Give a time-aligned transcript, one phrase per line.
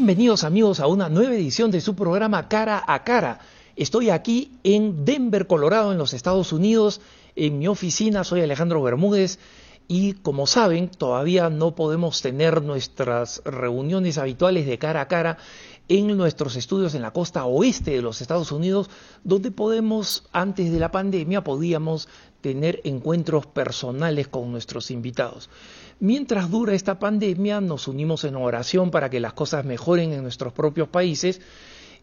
[0.00, 3.38] Bienvenidos amigos a una nueva edición de su programa Cara a Cara.
[3.76, 7.02] Estoy aquí en Denver, Colorado, en los Estados Unidos,
[7.36, 8.24] en mi oficina.
[8.24, 9.38] Soy Alejandro Bermúdez
[9.88, 15.36] y como saben, todavía no podemos tener nuestras reuniones habituales de cara a cara
[15.88, 18.88] en nuestros estudios en la costa oeste de los Estados Unidos,
[19.22, 22.08] donde podemos, antes de la pandemia, podíamos
[22.40, 25.50] tener encuentros personales con nuestros invitados.
[25.98, 30.52] Mientras dura esta pandemia, nos unimos en oración para que las cosas mejoren en nuestros
[30.52, 31.40] propios países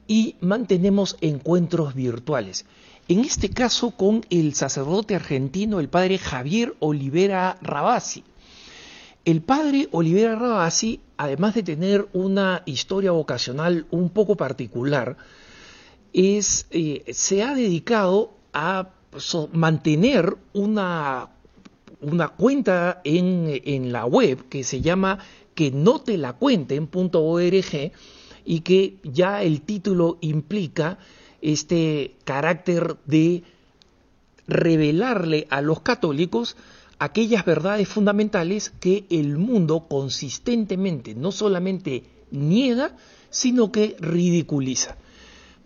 [0.08, 2.66] y mantenemos encuentros virtuales.
[3.08, 8.24] En este caso con el sacerdote argentino, el padre Javier Olivera Rabasi.
[9.26, 15.18] El padre Olivera Rabasi, además de tener una historia vocacional un poco particular,
[16.14, 18.90] es, eh, se ha dedicado a
[19.54, 21.30] mantener una
[22.00, 25.18] una cuenta en, en, la web que se llama
[25.56, 27.92] que no te la cuenten.org
[28.46, 31.00] y que ya el título implica
[31.42, 33.44] este carácter de
[34.48, 36.56] revelarle a los católicos
[37.00, 42.96] aquellas verdades fundamentales que el mundo consistentemente no solamente niega,
[43.30, 44.98] sino que ridiculiza.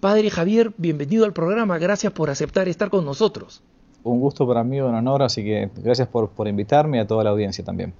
[0.02, 3.64] Padre Javier, bienvenido al programa, gracias por aceptar estar con nosotros
[4.04, 7.24] un gusto para mí, un honor, así que gracias por, por invitarme y a toda
[7.24, 7.94] la audiencia también.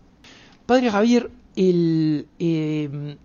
[0.66, 3.18] Padre Javier, el, em,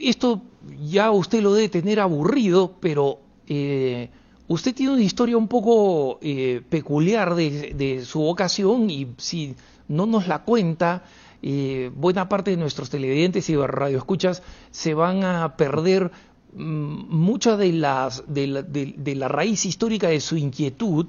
[0.00, 0.42] esto
[0.84, 4.10] ya usted lo debe tener aburrido, pero eh,
[4.48, 9.54] usted tiene una historia un poco eh, peculiar de, de, su vocación y si
[9.88, 11.04] no nos la cuenta,
[11.42, 16.10] eh, buena parte de nuestros televidentes y radioescuchas se van a perder
[16.54, 21.06] mucha de, las, de, la, raíz histórica de su inquietud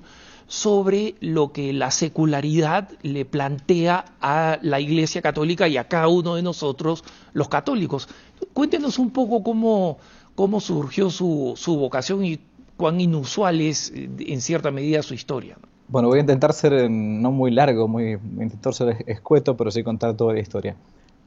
[0.48, 6.36] sobre lo que la secularidad le plantea a la Iglesia Católica y a cada uno
[6.36, 7.04] de nosotros,
[7.34, 8.08] los católicos.
[8.54, 9.98] Cuéntenos un poco cómo,
[10.36, 12.40] cómo surgió su, su vocación y
[12.78, 15.58] cuán inusual es en cierta medida su historia.
[15.90, 19.84] Bueno, voy a intentar ser eh, no muy largo, muy, intentar ser escueto, pero sí
[19.84, 20.76] contar toda la historia.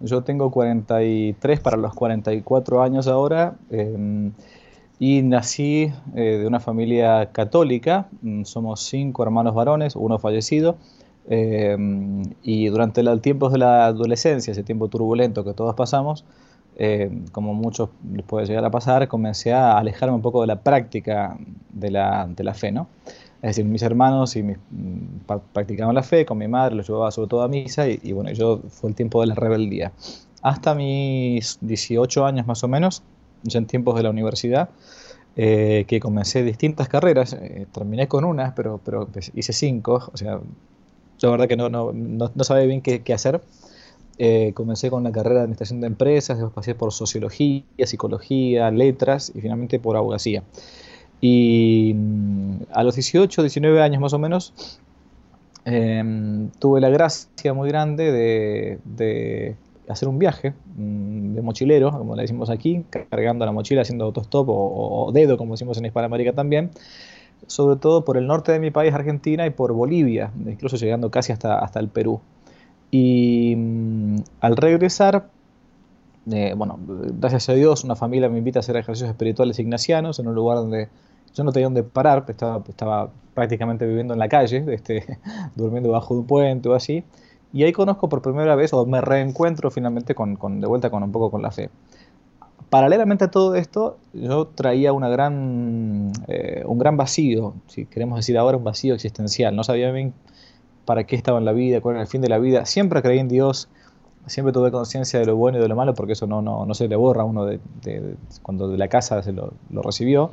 [0.00, 3.56] Yo tengo 43 para los 44 años ahora.
[3.71, 4.31] Eh,
[5.00, 10.77] y nací eh, de una familia católica, mm, somos cinco hermanos varones, uno fallecido,
[11.28, 11.77] eh,
[12.43, 16.27] y durante el tiempo de la adolescencia, ese tiempo turbulento que todos pasamos,
[16.77, 20.61] eh, como muchos les puede llegar a pasar, comencé a alejarme un poco de la
[20.61, 21.38] práctica
[21.72, 22.87] de la, de la fe, ¿no?
[23.42, 27.10] Es decir, mis hermanos y mis, mm, practicaban la fe, con mi madre los llevaba
[27.10, 29.92] sobre todo a misa y, y bueno, yo fue el tiempo de la rebeldía.
[30.42, 33.02] Hasta mis 18 años más o menos,
[33.42, 34.70] ya en tiempos de la universidad,
[35.36, 40.40] eh, que comencé distintas carreras, eh, terminé con una, pero, pero hice cinco, o sea,
[41.22, 43.40] la verdad que no, no, no, sabía bien qué, qué hacer.
[44.18, 49.32] Eh, comencé con la carrera de administración de empresas, después pasé por sociología, psicología, letras
[49.34, 50.42] y finalmente por abogacía.
[51.20, 54.81] Y mm, a los 18, 19 años más o menos,
[55.64, 59.56] em, tuve la gracia muy grande de,
[59.88, 64.48] hacer un viaje mm, de mochilero, como le decimos aquí, cargando la mochila, haciendo autostop
[64.48, 66.70] o, dedo, como decimos en Hispanoamérica también,
[67.47, 71.32] sobre todo por el norte de mi país, Argentina, y por Bolivia, incluso llegando casi
[71.32, 72.20] hasta, hasta el Perú.
[72.91, 75.28] Y mm, al regresar,
[76.31, 76.78] eh, bueno,
[77.19, 80.58] gracias a Dios, una familia me invita a hacer ejercicios espirituales ignacianos en un lugar
[80.58, 80.88] donde
[81.34, 85.18] yo no tenía donde parar, estaba, estaba prácticamente viviendo en la calle, este,
[85.56, 87.04] durmiendo bajo un puente o así.
[87.52, 91.02] Y ahí conozco por primera vez, o me reencuentro finalmente con, con, de vuelta con
[91.02, 91.70] un poco con la fe.
[92.69, 98.38] Paralelamente a todo esto, yo traía una gran, eh, un gran vacío, si queremos decir
[98.38, 99.56] ahora un vacío existencial.
[99.56, 100.14] No sabía bien
[100.84, 102.66] para qué estaba en la vida, cuál era el fin de la vida.
[102.66, 103.69] Siempre creí en Dios,
[104.26, 106.75] siempre tuve conciencia de lo bueno y de lo malo, porque eso no, no, no
[106.75, 107.60] se le borra a uno de,
[108.43, 110.32] cuando de la casa se lo, lo, recibió.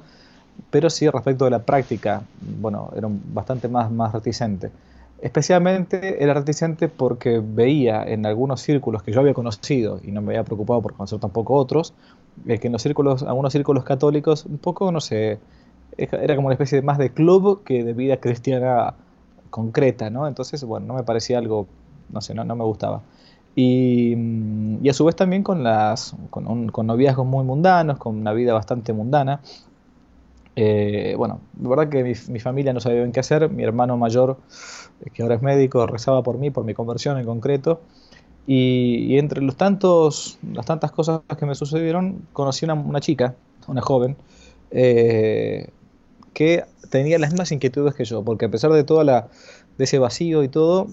[0.69, 4.71] Pero sí, respecto de la práctica, bueno, era bastante más, más reticente.
[5.19, 10.33] Especialmente era reticente porque veía en algunos círculos que yo había conocido, y no me
[10.33, 11.93] había preocupado por conocer tampoco otros,
[12.45, 15.39] eh, que en los círculos, algunos círculos católicos, un poco, no sé,
[15.97, 18.93] era como una especie de más de club que de vida cristiana
[19.49, 20.27] concreta, ¿no?
[20.27, 21.67] Entonces, bueno, no me parecía algo,
[22.09, 23.01] no sé, no, no me gustaba.
[23.55, 28.15] Y, mm, y, a su vez también con, las, con, con noviazgos muy mundanos, con
[28.17, 29.41] una vida bastante mundana,
[30.59, 33.47] eh, bueno, la verdad que mi, mi, familia no sabía bien qué hacer.
[33.51, 34.37] Mi hermano mayor,
[35.05, 37.79] eh, que ahora es médico, rezaba por mí, por mi conversión en concreto.
[38.47, 43.35] Y, entre las tantas cosas que me sucedieron, conocí una, chica,
[43.67, 44.17] una joven,
[44.71, 45.69] eh,
[46.33, 49.27] que tenía las mismas inquietudes que yo, porque a pesar de toda la,
[49.77, 50.87] de ese vacío y todo,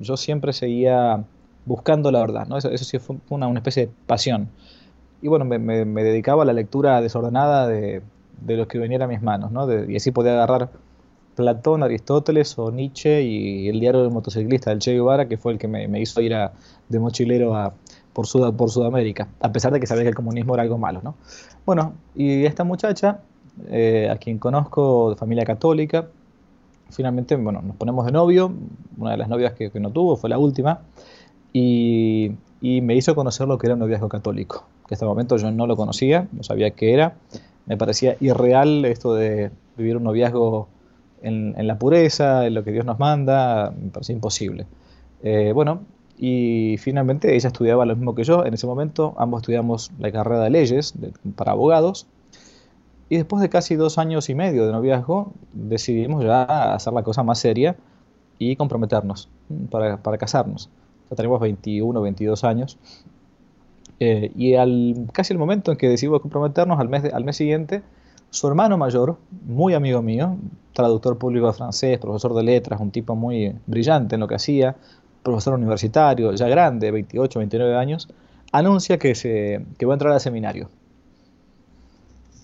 [0.00, 1.24] yo siempre seguía
[1.64, 2.58] buscando la verdad, ¿no?
[2.58, 4.50] Eso, sí fue una, una especie de pasión.
[5.22, 8.02] y bueno, me, me, dedicaba a la lectura desordenada de,
[8.40, 9.66] de los que viniera a mis manos, ¿no?
[9.88, 10.70] y así podía agarrar
[11.36, 15.58] Platón, Aristóteles o Nietzsche y el diario del motociclista del Che Guevara, que fue el
[15.58, 16.52] que me, hizo ir a,
[16.88, 17.74] de mochilero a,
[18.12, 21.00] por, Sudamérica, a pesar de que sabía que el comunismo era algo malo.
[21.04, 21.14] ¿no?
[21.66, 23.20] Bueno, y esta muchacha,
[23.68, 26.08] eh, a quien conozco de familia católica,
[26.90, 28.52] finalmente bueno, nos ponemos de novio,
[28.96, 30.80] una de las novias que, no tuvo fue la última,
[31.52, 35.36] y, y, me hizo conocer lo que era un noviazgo católico, que hasta el momento
[35.36, 37.16] yo no lo conocía, no sabía qué era,
[37.66, 40.68] me parecía irreal esto de vivir un noviazgo
[41.22, 44.66] en, la pureza, en lo que Dios nos manda, me parecía imposible.
[45.22, 45.80] Eh, bueno,
[46.18, 50.44] y finalmente ella estudiaba lo mismo que yo, en ese momento ambos estudiamos la carrera
[50.44, 50.94] de leyes
[51.34, 52.06] para abogados,
[53.08, 57.22] y después de casi dos años y medio de noviazgo, decidimos ya hacer la cosa
[57.22, 57.76] más seria
[58.38, 59.28] y comprometernos
[59.70, 60.70] para, para casarnos.
[61.10, 62.78] Ya tenemos 21, 22 años.
[63.98, 67.82] Eh, y al, casi el momento en que decidimos comprometernos, al mes, al mes siguiente,
[68.30, 69.16] su hermano mayor,
[69.46, 70.36] muy amigo mío,
[70.72, 74.76] traductor público de francés, profesor de letras, un tipo muy brillante en lo que hacía,
[75.22, 78.08] profesor universitario, ya grande, 28, 29 años,
[78.52, 80.68] anuncia que, se, que va a entrar al seminario.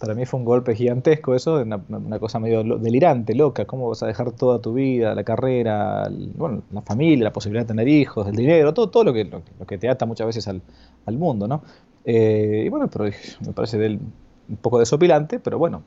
[0.02, 3.66] Para mí fue un golpe gigantesco eso, una, cosa medio delirante, loca.
[3.66, 7.68] ¿Cómo vas a dejar toda tu vida, la carrera, bueno, la familia, la posibilidad de
[7.68, 10.60] tener hijos, el dinero, todo, todo lo, que, lo, que te ata muchas veces al,
[11.06, 11.62] al mundo, ¿no?
[12.04, 13.04] Eh, y bueno, pero
[13.46, 13.78] me parece
[14.48, 15.84] un poco desopilante, pero bueno,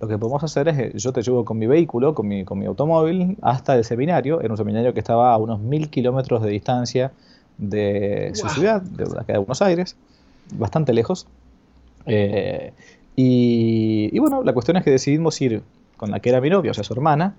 [0.00, 2.66] lo que podemos hacer es, yo te llevo con mi vehículo, con mi, con mi
[2.66, 7.10] automóvil, hasta el seminario, era un seminario que estaba a unos mil kilómetros de distancia
[7.56, 9.96] de su ciudad, de acá de Buenos Aires,
[10.58, 11.26] bastante lejos.
[12.04, 12.74] Eh,
[13.16, 15.62] y, bueno, la cuestión es que decidimos ir
[15.96, 17.34] con la que era mi novia, o sea, su hermana,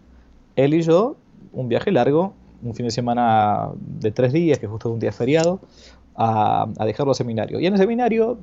[0.56, 1.16] él y yo,
[1.54, 2.34] un viaje largo,
[2.64, 5.60] un fin de semana de tres días, que justo un día feriado,
[6.16, 7.60] a, a dejarlo al seminario.
[7.60, 8.40] Y en el seminario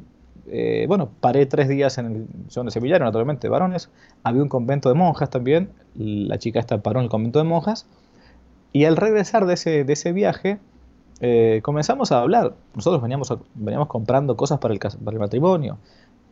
[0.47, 3.91] eh, bueno, paré tres días en el, donde se seminario, naturalmente, varones.
[4.23, 5.71] Había un convento de monjas también.
[5.95, 7.87] La chica esta paró en el convento de monjas.
[8.73, 10.59] Y al regresar de ese, de ese viaje,
[11.21, 12.55] eh, comenzamos a hablar.
[12.75, 15.79] Nosotros veníamos, veníamos comprando cosas para el, para el matrimonio.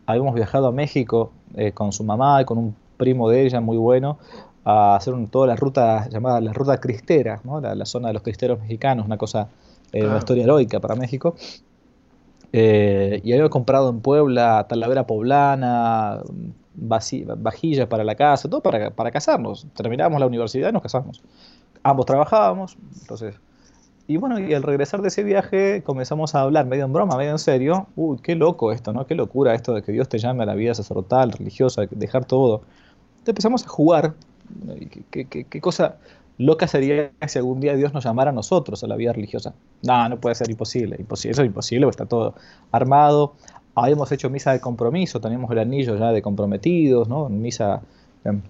[0.07, 3.77] Habíamos viajado a México eh, con su mamá y con un primo de ella muy
[3.77, 4.19] bueno
[4.65, 9.07] a hacer toda la ruta llamada la ruta cristera, la, zona de los cristeros mexicanos,
[9.07, 9.49] una cosa,
[9.93, 11.35] una historia heroica para México.
[12.53, 16.21] Eh, y había comprado en Puebla talavera poblana,
[16.75, 19.67] vajillas para la casa, todo para, para casarnos.
[19.75, 21.23] Terminábamos la universidad y nos casamos.
[21.83, 23.35] Ambos trabajábamos, entonces...
[24.09, 27.31] Y bueno, y al regresar de ese viaje comenzamos a hablar medio en broma, medio
[27.31, 27.87] en serio.
[27.97, 29.07] Uy, qué loco esto, ¿no?
[29.07, 32.63] Qué locura esto de que Dios te llame a la vida sacerdotal, religiosa, dejar todo.
[33.11, 34.15] Entonces empezamos a jugar.
[35.11, 35.97] ¿Qué, qué, qué cosa?
[36.39, 39.55] loca sería si algún día Dios nos llamara a nosotros a la vida religiosa.
[39.83, 40.97] No, no puede ser imposible.
[40.99, 42.35] imposible eso es imposible, está todo
[42.71, 43.35] armado.
[43.75, 47.29] Habíamos hecho misa de compromiso, teníamos el anillo ya de comprometidos, ¿no?
[47.29, 47.81] Misa.
[48.25, 48.41] Em,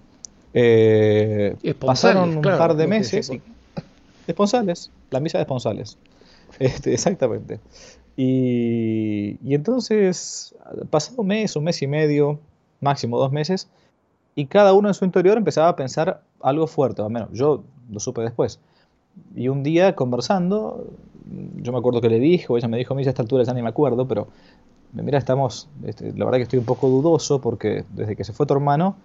[0.53, 3.31] eh, pasaron un par de meses.
[4.27, 5.97] esponsales, la misa de esponsales.
[6.59, 7.59] Este, exactamente.
[8.17, 10.53] Y, y entonces,
[10.89, 12.39] pasado un mes, un mes y medio,
[12.81, 13.69] máximo dos meses,
[14.35, 17.99] y cada uno en su interior empezaba a pensar algo fuerte, al menos yo lo
[17.99, 18.59] supe después.
[19.35, 20.87] Y un día conversando,
[21.57, 23.53] yo me acuerdo que le dijo, ella me dijo, a mí a esta altura ya
[23.53, 24.27] ni me acuerdo, pero
[24.91, 28.45] mira, estamos, este, la verdad que estoy un poco dudoso porque desde que se fue
[28.45, 28.95] tu hermano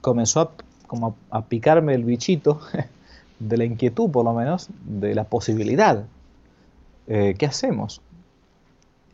[0.00, 0.50] comenzó a,
[0.86, 2.60] como a, picarme el bichito
[3.38, 6.04] de la inquietud, por lo menos, de la posibilidad.
[7.06, 8.00] Eh, ¿Qué hacemos?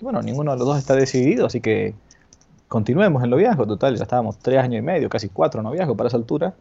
[0.00, 1.94] Y bueno, ninguno de los dos está decidido, así que
[2.68, 3.66] continuemos en lo noviazgo.
[3.66, 6.54] Total, ya estábamos tres años y medio, casi cuatro en noviazgo para esa altura.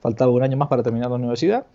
[0.00, 1.66] Faltaba un año más para terminar la universidad.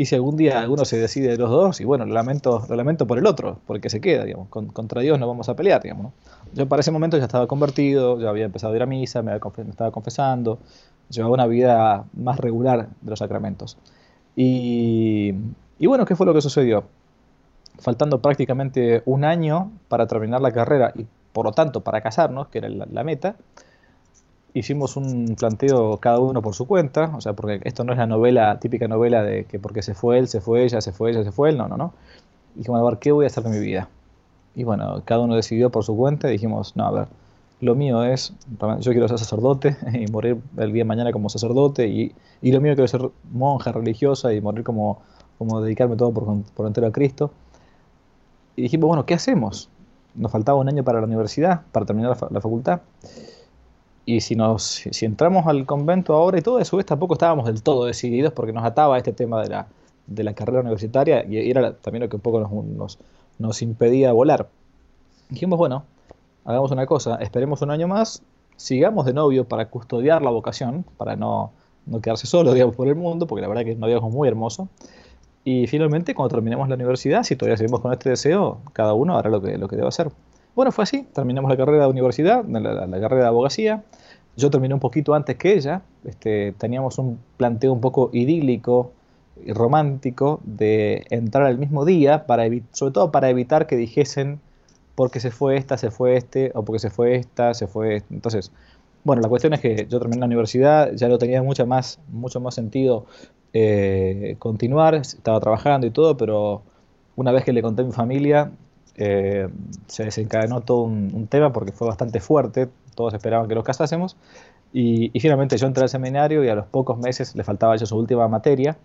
[0.00, 2.76] Y si algún día alguno se decide de los dos, y bueno, lo lamento, lo
[2.76, 6.12] lamento por el otro, porque se queda, digamos, contra Dios no vamos a pelear, digamos.
[6.54, 9.34] Yo para ese momento ya estaba convertido, ya había empezado a ir a misa, me,
[9.34, 10.60] estaba confesando,
[11.10, 13.76] llevaba una vida más regular de los sacramentos.
[14.40, 15.34] Y,
[15.84, 16.84] bueno, ¿qué fue lo que sucedió?
[17.80, 22.58] Faltando prácticamente un año para terminar la carrera y por lo tanto para casarnos, que
[22.58, 23.34] era la, meta,
[24.54, 28.06] hicimos un planteo cada uno por su cuenta, o sea, porque esto no es la
[28.06, 31.24] novela, típica novela de que porque se fue él, se fue ella, se fue ella,
[31.24, 31.92] se fue él, no, no, no.
[32.54, 33.88] Dijimos, a ver, ¿qué voy a hacer de mi vida?
[34.54, 37.08] Y bueno, cada uno decidió por su cuenta y dijimos, no, a ver,
[37.60, 38.32] lo mío es,
[38.80, 42.12] yo quiero ser sacerdote y morir el día de mañana como sacerdote, y,
[42.42, 45.00] y lo mío quiero ser monja religiosa y morir como,
[45.38, 47.32] como dedicarme todo por, por entero a Cristo.
[48.56, 49.70] Y dijimos, bueno, ¿qué hacemos?
[50.18, 52.80] nos faltaba un año para la universidad, para terminar la, facultad.
[54.04, 57.62] Y si, nos, si entramos al convento ahora y todo, a su tampoco estábamos del
[57.62, 59.66] todo decididos porque nos ataba este tema de la,
[60.06, 62.98] de la carrera universitaria y era también lo que un poco nos,
[63.38, 64.48] nos, impedía volar.
[65.28, 65.84] Dijimos, bueno,
[66.44, 68.22] hagamos una cosa, esperemos un año más,
[68.56, 71.52] sigamos de novio para custodiar la vocación, para no,
[71.86, 74.68] no quedarse solo, digamos, por el mundo, porque la verdad que un noviazgo muy hermoso.
[75.44, 79.30] Y finalmente, cuando terminemos la universidad, si todavía seguimos con este deseo, cada uno hará
[79.30, 80.10] lo que, lo que debe hacer.
[80.54, 83.84] Bueno, fue así, terminamos la carrera de universidad, la, la, carrera de abogacía.
[84.36, 88.92] Yo terminé un poquito antes que ella, este, teníamos un planteo un poco idílico
[89.44, 94.40] y romántico de entrar el mismo día, para sobre todo para evitar que dijesen
[94.98, 98.12] porque se fue esta, se fue este, o porque se fue esta, se fue este.
[98.12, 98.50] Entonces,
[99.04, 102.40] bueno, la cuestión es que yo terminé la universidad, ya lo tenía mucho más, mucho
[102.40, 103.06] más sentido
[103.52, 106.62] eh, continuar, estaba trabajando y todo, pero
[107.14, 108.50] una vez que le conté a mi familia,
[108.96, 109.48] eh,
[109.86, 114.16] se desencadenó todo un, tema porque fue bastante fuerte, todos esperaban que los casásemos,
[114.72, 117.96] y, finalmente yo entré al seminario y a los pocos meses le faltaba ya su
[117.96, 118.76] última materia,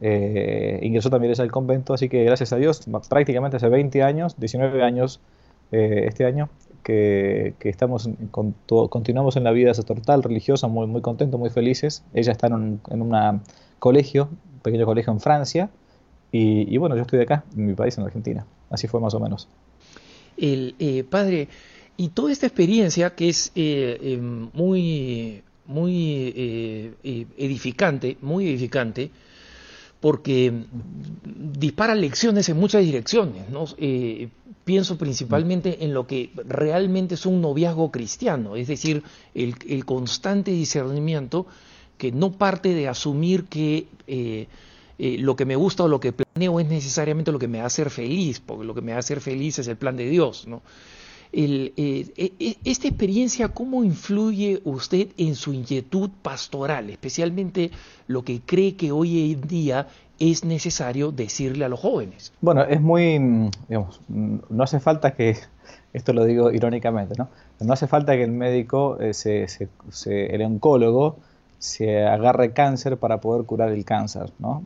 [0.00, 4.34] eh, ingresó también ella al convento, así que gracias a Dios, prácticamente hace 20 años,
[4.40, 5.20] 19 años
[5.72, 6.50] este año,
[6.82, 12.04] que, estamos con continuamos en la vida sacerdotal, religiosa, muy, muy contentos, muy felices.
[12.12, 13.40] Ella está en un en una
[13.78, 15.70] colegio, un pequeño colegio en Francia,
[16.34, 18.46] y, bueno, yo estoy acá, en mi país, en Argentina.
[18.70, 19.48] Así fue más o menos.
[20.38, 21.48] El eh, padre,
[21.98, 26.96] y toda esta experiencia que es eh, eh, muy, muy
[27.36, 29.10] edificante, muy edificante,
[30.02, 30.52] porque
[31.24, 33.48] dispara lecciones en muchas direcciones.
[33.48, 33.64] ¿no?
[34.64, 39.02] pienso principalmente en lo que realmente es un noviazgo cristiano, es decir,
[39.34, 41.46] el, constante discernimiento
[41.98, 44.46] que no parte de asumir que eh,
[44.98, 47.64] eh, lo que me gusta o lo que planeo es necesariamente lo que me va
[47.64, 50.08] a hacer feliz, porque lo que me va a hacer feliz es el plan de
[50.08, 50.46] Dios.
[50.46, 50.62] ¿no?
[51.34, 57.70] Eh, e, esta experiencia, ¿cómo influye usted en su inquietud pastoral, especialmente
[58.06, 62.32] lo que cree que hoy en día es necesario decirle a los jóvenes?
[62.40, 63.18] Bueno, es muy,
[63.68, 65.36] digamos, no hace falta que,
[65.92, 67.28] esto lo digo irónicamente, ¿no?
[67.60, 69.46] No hace falta que el médico, eh, se,
[70.04, 71.16] el oncólogo,
[71.58, 74.64] se agarre cáncer para poder curar el cáncer, ¿no?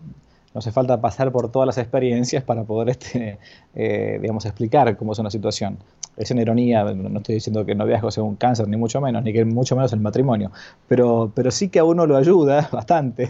[0.55, 3.39] No hace falta pasar por todas las experiencias para poder, este,
[3.75, 5.79] eh, digamos, explicar cómo es una situación
[6.17, 9.23] es una ironía, no estoy diciendo que el noviazgo sea un cáncer, ni mucho menos,
[9.23, 10.51] ni que mucho menos el matrimonio,
[10.89, 13.29] pero, pero sí que a uno lo ayuda bastante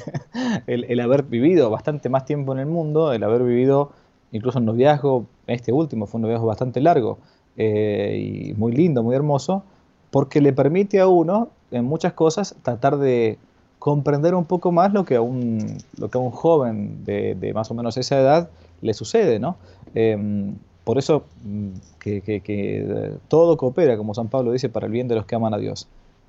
[0.67, 3.91] el, haber vivido bastante más tiempo en el mundo, el haber vivido
[4.33, 7.19] incluso un noviazgo, este último fue un noviazgo bastante largo
[7.57, 9.65] eh, y muy lindo, muy hermoso,
[10.11, 13.39] porque le permite a uno en muchas cosas tratar de
[13.79, 17.71] comprender un poco más lo que a un, lo que a un joven de, más
[17.71, 18.51] o menos esa edad
[18.81, 19.57] le sucede, ¿no?
[19.95, 20.55] Em,
[20.87, 25.27] por eso mm, que, todo coopera, como San Pablo dice, para el bien de los
[25.27, 25.89] que aman a Dios.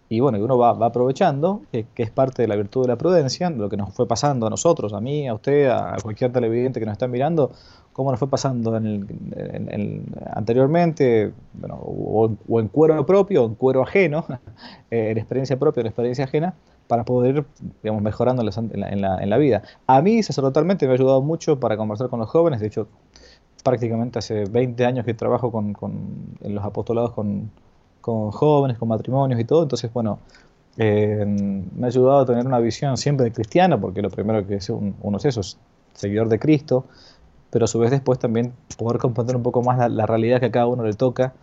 [0.10, 3.70] Y bueno, uno va, aprovechando, que, es parte de la virtud de la prudencia, lo
[3.70, 6.94] que nos fue pasando a nosotros, a mí, a usted, a cualquier televidente que nos
[6.94, 7.52] está mirando,
[7.94, 8.74] cómo nos fue pasando
[10.34, 11.34] anteriormente,
[11.70, 14.26] o, en cuero propio, o en cuero ajeno,
[14.90, 16.56] eh, en experiencia propia en experiencia ajena,
[16.88, 17.46] para poder ir
[17.84, 19.62] digamos, mejorando en la, en la vida.
[19.86, 22.88] A mí, sacerdotalmente, me ha ayudado mucho para conversar con los jóvenes, de hecho,
[23.68, 25.76] prácticamente hace 20 años que trabajo con,
[26.42, 27.52] en los apostolados con,
[28.02, 30.20] jóvenes, con matrimonios y todo, entonces, bueno,
[30.78, 34.70] eh, me ha ayudado a tener una visión siempre cristiana, porque lo primero que es
[34.70, 35.58] uno es eso, es
[35.94, 36.86] seguidor de Cristo,
[37.50, 40.52] pero a su vez después también poder comprender un poco más la, realidad que a
[40.52, 41.34] cada uno le toca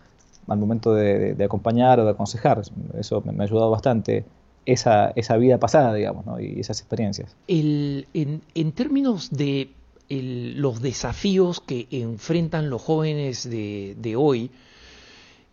[0.49, 2.63] al momento de, acompañar o de aconsejar.
[2.99, 4.25] Eso me, ha ayudado bastante
[4.65, 6.41] esa, esa vida pasada, digamos, ¿no?
[6.41, 7.37] y esas experiencias.
[7.47, 9.71] El, en, en términos de
[10.09, 14.51] los desafíos que enfrentan los jóvenes de, hoy,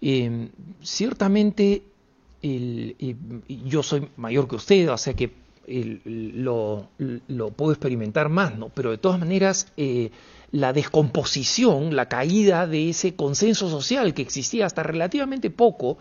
[0.01, 0.49] em,
[0.81, 1.83] ciertamente
[2.41, 5.31] yo soy mayor que usted, o sea que
[5.67, 6.89] lo,
[7.55, 8.69] puedo experimentar más, ¿no?
[8.69, 10.11] Pero de todas maneras, eh,
[10.51, 15.97] la descomposición, la caída de ese consenso social que existía hasta relativamente poco,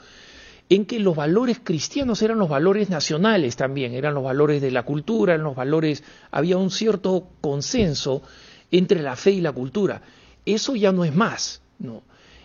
[0.71, 4.85] en que los valores cristianos eran los valores nacionales también, eran los valores de la
[4.85, 8.23] cultura, eran los valores, había un cierto consenso
[8.71, 10.01] entre la fe y la cultura.
[10.47, 12.05] Eso ya no es más, ¿no?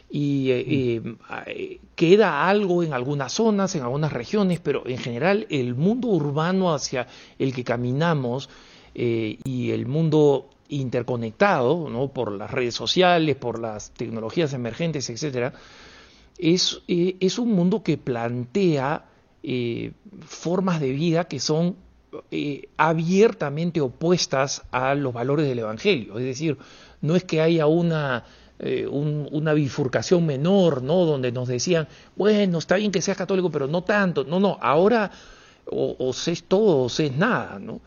[0.10, 1.15] Y eh, eh,
[1.48, 6.74] eh, queda algo en algunas zonas, en algunas regiones, pero en general el mundo urbano
[6.74, 8.50] hacia el que caminamos
[8.98, 12.08] y el mundo interconectado, ¿no?
[12.08, 15.53] por las redes sociales, por las tecnologías emergentes, etcétera,
[16.38, 19.06] es, es un mundo que plantea
[20.25, 21.75] formas de vida que son
[22.32, 26.18] eh, abiertamente opuestas a los valores del Evangelio.
[26.18, 26.58] Es decir,
[27.01, 28.24] no es que haya una,
[28.60, 31.06] eh, una bifurcación menor, ¿no?
[31.06, 34.24] Donde nos decían, bueno, está bien que seas católico, pero no tanto.
[34.24, 35.12] No, no, ahora
[35.65, 37.82] o, o es todo o es nada, ¿no?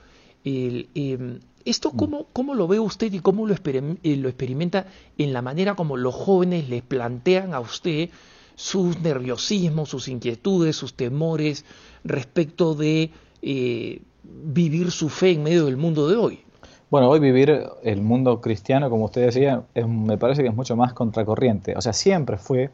[0.44, 4.86] Em, ¿Esto cómo, cómo, lo ve usted y cómo lo, eh, lo experimenta
[5.18, 8.08] en la manera como los jóvenes les plantean a usted
[8.58, 11.64] sus nerviosismos, sus inquietudes, sus temores
[12.02, 16.40] respecto de eh, vivir su fe en medio del mundo de hoy.
[16.90, 20.92] Bueno, hoy vivir el mundo cristiano, como usted decía, me parece que es mucho más
[20.92, 21.76] contracorriente.
[21.76, 22.70] O sea, siempre fue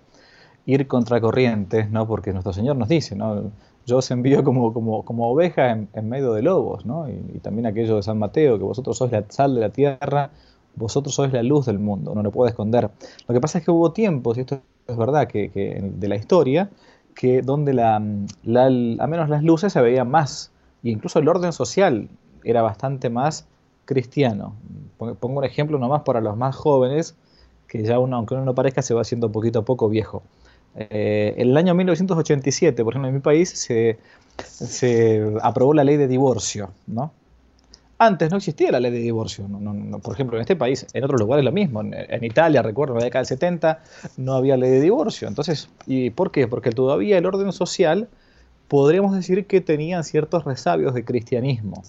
[0.64, 2.08] ir contracorriente, ¿no?
[2.08, 3.52] Porque nuestro Señor nos dice, ¿no?
[3.84, 7.10] Yo os envío como, como, como ovejas en, medio de lobos, ¿no?
[7.10, 10.30] Y, también aquello de San Mateo, que vosotros sois la sal de la tierra,
[10.76, 12.90] vosotros sois la luz del mundo, no lo puedo esconder.
[13.28, 16.70] Lo que pasa es que hubo tiempos, y esto es verdad, que, de la historia,
[17.14, 22.08] que donde la, a menos las luces se veían más, y incluso el orden social
[22.44, 23.46] era bastante más
[23.84, 24.54] cristiano.
[24.98, 27.16] Pongo un ejemplo nomás para los más jóvenes,
[27.66, 30.22] que ya uno, aunque uno no parezca, se va haciendo poquito a poco viejo.
[30.76, 33.98] Eh, en el año 1987, por ejemplo, en mi país se,
[35.42, 37.12] aprobó la ley de divorcio, ¿no?
[37.98, 39.46] Antes no existía la ley de divorcio,
[40.02, 43.04] por ejemplo, en este país, en otros lugares lo mismo, en, Italia, recuerdo, en la
[43.04, 43.80] década del 70
[44.16, 45.28] no había ley de divorcio.
[45.28, 46.48] Entonces, ¿y por qué?
[46.48, 48.08] Porque todavía el orden social
[48.66, 51.82] podríamos decir que tenía ciertos resabios de cristianismo.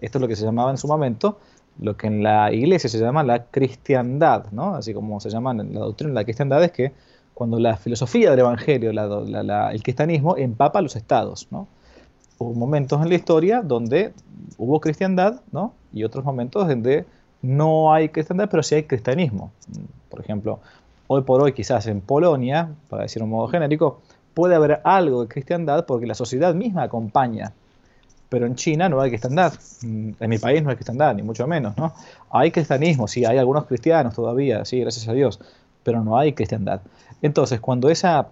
[0.00, 1.38] Esto es lo que se llamaba en su momento,
[1.80, 4.74] lo que en la iglesia se llama la cristiandad, ¿no?
[4.74, 6.92] Así como se llama en la doctrina la cristiandad, es que
[7.32, 11.68] cuando la filosofía del evangelio, el cristianismo, empapa los estados, ¿no?
[12.38, 14.12] Hubo momentos en la historia donde
[14.56, 15.72] hubo cristiandad, ¿no?
[15.92, 17.04] Y otros momentos donde
[17.42, 19.50] no hay cristiandad, pero sí hay cristianismo.
[20.08, 20.60] Por ejemplo,
[21.06, 24.00] hoy por hoy, quizás en Polonia, para decir un modo genérico,
[24.34, 27.52] puede haber algo de cristiandad porque la sociedad misma acompaña
[28.28, 29.54] pero en China no hay cristiandad.
[29.82, 31.92] Mm, en mi país no hay cristiandad, ni mucho menos, ¿no?
[32.30, 35.40] Hay cristianismo, sí, hay algunos cristianos todavía, sí, gracias a Dios,
[35.82, 36.80] pero no hay cristiandad.
[37.22, 38.28] Entonces, cuando, esa,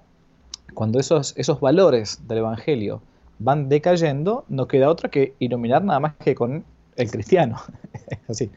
[0.74, 3.00] cuando esos, esos valores del Evangelio
[3.38, 6.64] van decayendo, no queda otra que iluminar nada más que con
[6.96, 7.56] el cristiano.
[8.28, 8.50] Así.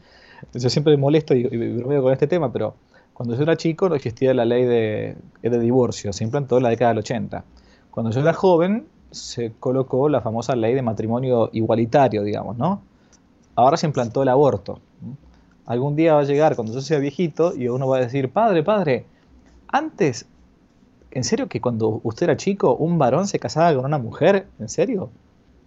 [0.54, 2.74] Yo siempre me molesto y, bromeo con este tema, pero
[3.12, 6.70] cuando yo era chico no existía la ley de, de divorcio, se implantó en la
[6.70, 7.44] década del 80.
[7.90, 12.82] Cuando yo era joven, se colocó la famosa ley de matrimonio igualitario, digamos, ¿no?
[13.54, 14.80] Ahora se implantó el aborto.
[15.66, 18.62] Algún día va a llegar cuando yo sea viejito y uno va a decir, padre,
[18.62, 19.04] padre,
[19.68, 20.26] antes,
[21.10, 24.46] ¿en serio que cuando usted era chico un varón se casaba con una mujer?
[24.58, 25.10] ¿En serio?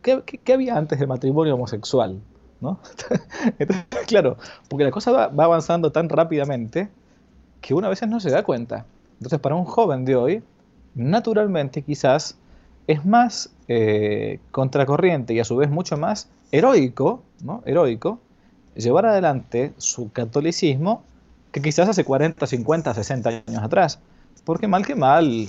[0.01, 2.19] ¿Qué, había antes del matrimonio homosexual?
[2.61, 2.79] ¿No?
[3.59, 4.37] Entonces, claro,
[4.69, 6.89] porque la cosa va, va avanzando tan rápidamente
[7.61, 8.85] que uno a veces no se da cuenta.
[9.13, 10.43] Entonces, para un joven de hoy,
[10.95, 12.37] naturalmente quizás
[12.87, 17.63] es más eh, contracorriente y a su vez mucho más heroico, ¿no?
[17.65, 18.19] heroico,
[18.75, 21.03] llevar adelante su catolicismo
[21.51, 23.99] que quizás hace 40, 50, 60 años atrás.
[24.45, 25.47] Porque mal que mal,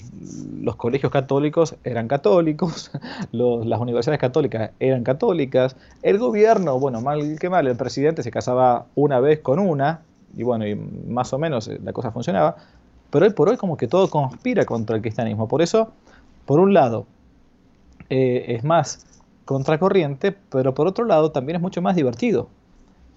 [0.61, 2.93] los colegios católicos eran católicos,
[3.33, 8.87] las universidades católicas eran católicas, el gobierno, bueno, mal que mal, el presidente se casaba
[8.95, 10.03] una vez con una,
[10.37, 12.57] y bueno, y más o menos la cosa funcionaba,
[13.11, 15.49] pero hoy por hoy como que todo conspira contra el cristianismo.
[15.49, 15.93] Por eso,
[16.47, 17.07] por un lado,
[18.11, 19.07] eh, es más
[19.45, 22.49] contracorriente, pero por otro lado también es mucho más divertido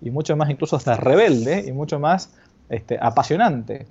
[0.02, 2.32] y mucho más incluso hasta rebelde y mucho más
[2.70, 3.88] este, apasionante,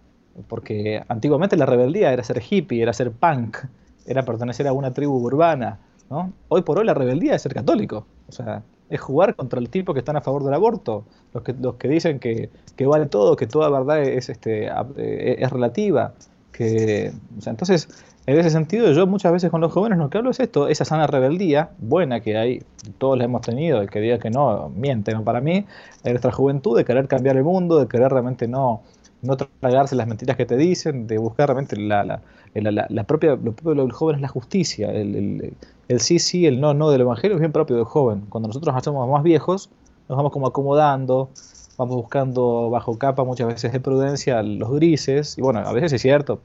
[0.49, 3.59] porque antiguamente la rebeldía era ser hippie, era ser punk,
[4.07, 5.79] era pertenecer a una tribu urbana,
[6.11, 6.33] ¿no?
[6.49, 9.93] Hoy por hoy la rebeldía es ser católico, o sea, es jugar contra el tipo
[9.93, 13.37] que están a favor del aborto, los que, los que dicen que, que vale todo,
[13.37, 16.15] que toda verdad es, este, eh, es relativa,
[16.53, 17.89] que, o sea, entonces
[18.27, 20.85] en ese sentido, yo muchas veces con los jóvenes lo que hablo es esto, esa
[20.85, 22.63] sana rebeldía buena que hay,
[22.99, 25.23] todos la hemos tenido, el que diga que no, miente, ¿no?
[25.23, 25.65] Para mí,
[26.03, 28.83] en nuestra juventud, de querer cambiar el mundo, de querer realmente no,
[29.23, 33.53] no tragarse las mentiras que te dicen, de buscar realmente la, la, la, propia, lo
[33.53, 35.55] propio del joven es la justicia, el,
[35.89, 38.27] el, sí, sí, el no, no del evangelio es bien propio del joven.
[38.29, 39.71] Cuando nosotros hacemos más viejos,
[40.09, 41.31] nos vamos como acomodando,
[41.77, 46.03] vamos buscando bajo capa muchas veces de prudencia los grises, y bueno, a veces es
[46.03, 46.41] cierto,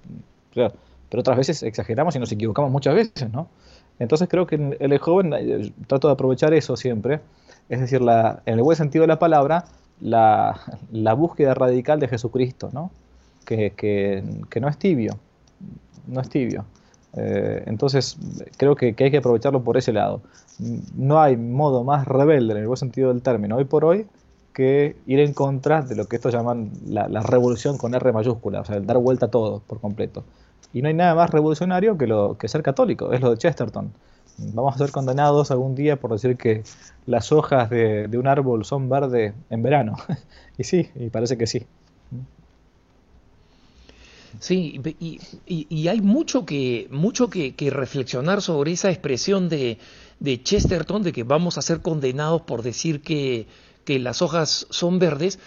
[0.53, 0.71] pero
[1.19, 3.47] otras veces exageramos y nos equivocamos muchas veces, ¿no?
[3.99, 7.21] Entonces creo que el joven eh, trato de aprovechar eso siempre,
[7.69, 9.65] es decir, la, en el buen sentido de la palabra,
[10.01, 12.91] la, búsqueda radical de Jesucristo, ¿no?
[13.45, 15.17] Que, que, no es tibio,
[16.07, 16.65] no es tibio.
[17.13, 18.17] Eh, entonces
[18.57, 20.21] creo que, hay que aprovecharlo por ese lado.
[20.95, 24.05] No hay modo más rebelde en el buen sentido del término hoy por hoy
[24.53, 28.65] que ir en contra de lo que estos llaman la, revolución con R mayúscula, o
[28.65, 30.23] sea, el dar vuelta a todo por completo.
[30.73, 33.91] Y no hay nada más revolucionario que, que ser católico, es lo de Chesterton.
[34.37, 36.63] Vamos a ser condenados algún día por decir que
[37.05, 39.97] las hojas de, un árbol son verdes en verano.
[40.57, 41.65] y sí, y parece que sí.
[44.39, 44.81] Sí,
[45.47, 49.77] y, hay mucho que, mucho que, reflexionar sobre esa expresión de,
[50.19, 53.47] de, Chesterton de que vamos a ser condenados por decir que,
[53.83, 55.37] que las hojas son verdes.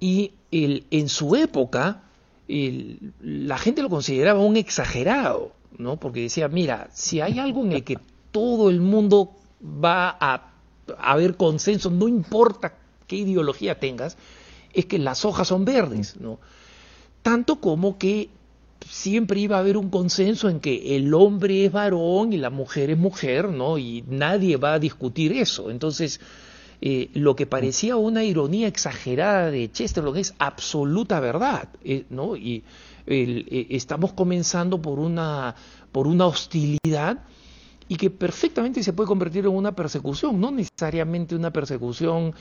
[0.00, 2.02] Y el, en su época,
[2.48, 5.52] la gente lo consideraba un exagerado.
[5.78, 5.96] ¿no?
[5.98, 7.98] Porque decía, mira, si hay algo en el que
[8.34, 9.30] todo el mundo
[9.62, 10.50] va a
[10.98, 12.74] haber consenso, no importa
[13.06, 14.16] qué ideología tengas,
[14.72, 16.40] es que las hojas son verdes, ¿no?
[17.22, 18.30] Tanto como que
[18.90, 22.90] siempre iba a haber un consenso en que el hombre es varón y la mujer
[22.90, 23.78] es mujer, ¿no?
[23.78, 25.70] Y nadie va a discutir eso.
[25.70, 26.20] Entonces,
[26.80, 32.34] eh, lo que parecía una ironía exagerada de Chesterton es absoluta verdad, eh, ¿no?
[32.34, 32.64] Y
[33.06, 35.54] eh, estamos comenzando por una,
[35.92, 37.22] por una hostilidad
[37.88, 42.34] y que perfectamente se puede convertir en una persecución, no necesariamente una persecución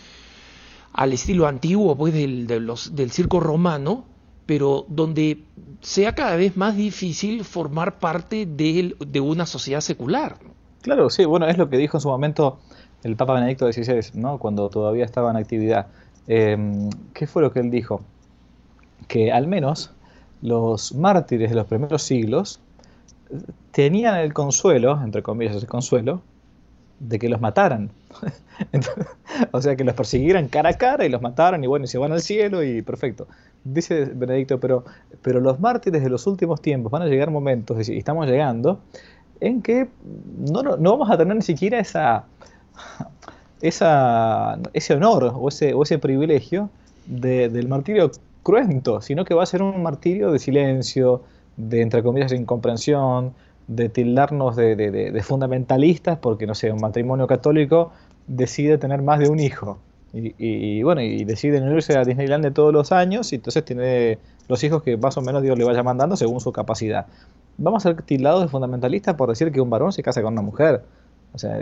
[0.93, 4.05] al estilo antiguo pues del, del circo romano,
[4.45, 5.43] pero donde
[5.81, 10.37] sea cada vez más difícil formar parte de, de una sociedad secular.
[10.81, 12.59] Claro, sí, bueno, es lo que dijo en su momento
[13.03, 14.37] el Papa Benedicto XVI, ¿no?
[14.37, 15.87] cuando todavía estaba en actividad.
[16.27, 18.01] Em, ¿Qué fue lo que él dijo?
[19.07, 19.91] Que al menos
[20.41, 22.59] los mártires de los primeros siglos
[23.71, 26.21] tenían el consuelo, entre comillas el consuelo,
[26.99, 27.89] de que los mataran.
[29.51, 31.97] o sea, que los persiguieran cara a cara y los mataran y bueno, y se
[31.97, 33.27] van al cielo y perfecto.
[33.63, 34.83] Dice Benedicto, pero,
[35.21, 38.79] pero los mártires de los últimos tiempos van a llegar momentos, y estamos llegando,
[39.39, 39.89] en que
[40.37, 42.25] no, no, no vamos a tener ni siquiera esa,
[43.61, 46.69] esa, ese honor o ese, o ese privilegio
[47.05, 48.11] del martirio
[48.43, 51.23] cruento, sino que va a ser un martirio de silencio,
[51.57, 53.33] de entre comillas incomprensión,
[53.67, 57.91] de tildarnos de, fundamentalistas, porque no sé, un matrimonio católico
[58.27, 59.79] decide tener más de un hijo.
[60.15, 64.83] Y, bueno, y decide irse a Disneyland todos los años, y entonces tiene los hijos
[64.83, 67.07] que más o menos Dios le vaya mandando según su capacidad.
[67.57, 70.43] Vamos a ser tildados de fundamentalistas por decir que un varón se casa con una
[70.43, 70.83] mujer.
[71.33, 71.57] O sea,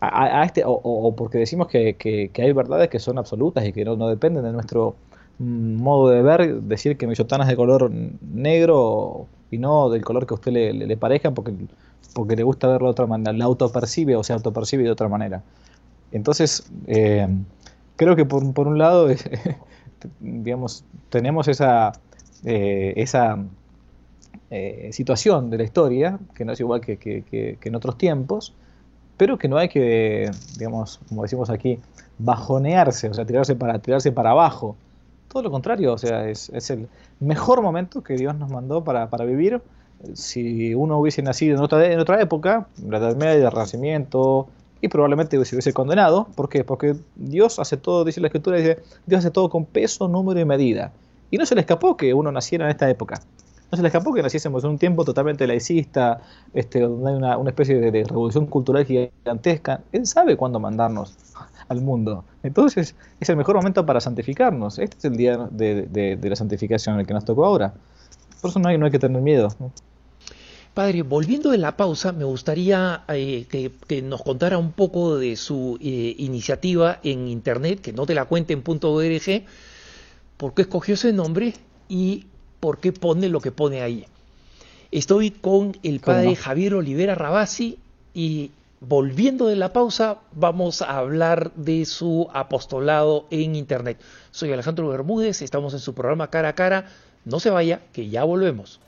[0.00, 4.42] a, este, o, porque decimos que, hay verdades que son absolutas y que no, dependen
[4.42, 4.96] de nuestro
[5.42, 10.26] modo de ver, decir que mi sotana es de color negro y no del color
[10.26, 11.52] que a usted le, parezca porque,
[12.14, 15.42] porque le gusta verlo de otra manera, la autopercibe o se autopercibe de otra manera.
[16.12, 17.28] Entonces, eh,
[17.96, 19.08] creo que por, por un lado,
[20.20, 21.92] digamos, tenemos esa,
[22.44, 23.38] eh, esa
[24.50, 28.54] eh, situación de la historia, que no es igual que, que en otros tiempos,
[29.16, 31.78] pero que no hay que, digamos, como decimos aquí,
[32.18, 34.76] bajonearse, o sea, tirarse para, tirarse para abajo.
[35.32, 36.88] Todo lo contrario, o sea, es, el
[37.20, 39.62] mejor momento que Dios nos mandó para, vivir.
[40.14, 44.48] Si uno hubiese nacido en otra, en otra época, la Edad Media, el Renacimiento,
[44.80, 46.26] y probablemente se hubiese condenado.
[46.34, 46.64] ¿Por qué?
[46.64, 50.44] Porque Dios hace todo, dice la Escritura, dice, Dios hace todo con peso, número y
[50.44, 50.92] medida.
[51.30, 53.22] Y no se le escapó que uno naciera en esta época
[53.72, 56.20] no se le escapó que naciésemos en un tiempo totalmente laicista,
[56.52, 59.80] este, donde hay una, especie de, revolución cultural gigantesca.
[59.92, 61.16] Él sabe cuándo mandarnos
[61.68, 62.24] al mundo.
[62.42, 64.78] Entonces es el mejor momento para santificarnos.
[64.78, 67.74] Este es el día de, la santificación el que nos tocó ahora.
[68.40, 69.48] Por eso no hay, no hay que tener miedo.
[70.74, 75.78] Padre, volviendo de la pausa, me gustaría eh, que, nos contara un poco de su
[75.82, 79.42] eh, iniciativa en Internet, que no te la cuente en .org,
[80.38, 81.52] por qué escogió ese nombre
[81.88, 82.24] y
[82.58, 84.06] por qué pone lo que pone ahí.
[84.90, 87.78] Estoy con el padre Javier Olivera Rabasi
[88.14, 88.50] y
[88.84, 94.00] volviendo de la pausa vamos a hablar de su apostolado en Internet.
[94.32, 96.86] Soy Alejandro Bermúdez, estamos en su programa Cara a Cara.
[97.24, 98.80] No se vaya, que ya volvemos.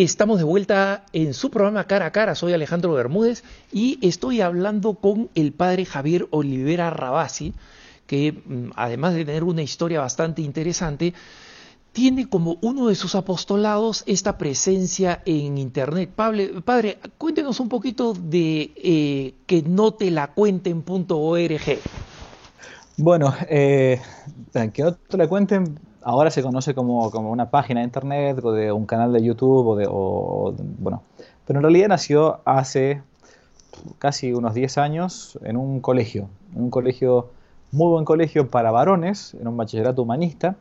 [0.00, 2.36] Estamos de vuelta en su programa Cara a Cara.
[2.36, 7.52] Soy Alejandro Bermúdez y estoy hablando con el padre Javier Olivera Rabasi,
[8.06, 11.14] que mm, además de tener una historia bastante interesante,
[11.90, 16.10] tiene como uno de sus apostolados esta presencia en Internet.
[16.14, 21.78] Padre, padre cuéntenos un poquito de eh, que no te la cuenten.org.
[22.98, 24.00] Bueno, eh,
[24.72, 28.52] que no te la cuenten ahora se conoce como, como, una página de internet o
[28.52, 31.02] de un canal de YouTube o de, bueno,
[31.46, 33.02] pero en realidad nació hace
[33.98, 37.28] casi unos 10 años en un colegio, en un colegio,
[37.72, 40.56] muy buen colegio para varones, en un bachillerato humanista.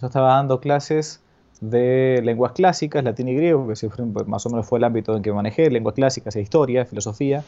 [0.00, 1.20] Yo estaba dando clases
[1.60, 5.32] de lenguas clásicas, latín y griego, que más o menos fue el ámbito en que
[5.32, 7.42] manejé, lenguas clásicas e historia, filosofía.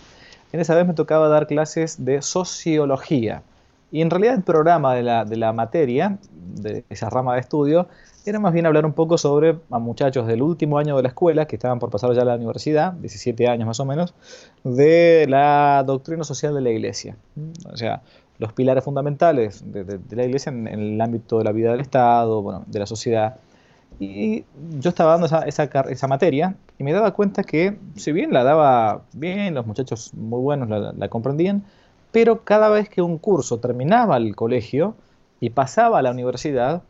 [0.53, 3.45] En esa vez me tocaba dar clases de sociología
[3.97, 7.89] Y en realidad el programa de la, de la materia, de esa rama de estudio,
[8.27, 11.47] era más bien hablar un poco sobre a muchachos del último año de la escuela,
[11.47, 14.13] que estaban por pasar ya a la universidad, 17 años más o menos,
[14.65, 17.17] de la doctrina social de la iglesia.
[17.73, 18.03] O sea,
[18.39, 22.65] los pilares fundamentales de, la iglesia en, el ámbito de la vida del Estado, bueno,
[22.67, 23.37] de la sociedad.
[23.99, 24.45] Y
[24.79, 28.45] yo estaba dando esa, esa, esa, materia y me daba cuenta que, si bien la
[28.45, 31.65] daba bien, los muchachos muy buenos la, la comprendían,
[32.17, 34.95] pero cada vez que un curso terminaba el colegio
[35.39, 36.83] y pasaba a la universidad,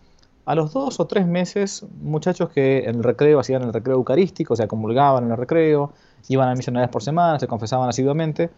[0.45, 4.55] a los dos o tres meses, muchachos que en el recreo hacían el recreo eucarístico,
[4.55, 5.91] o sea, comulgaban en el recreo,
[6.29, 8.51] iban a vez por semana, se confesaban asiduamente,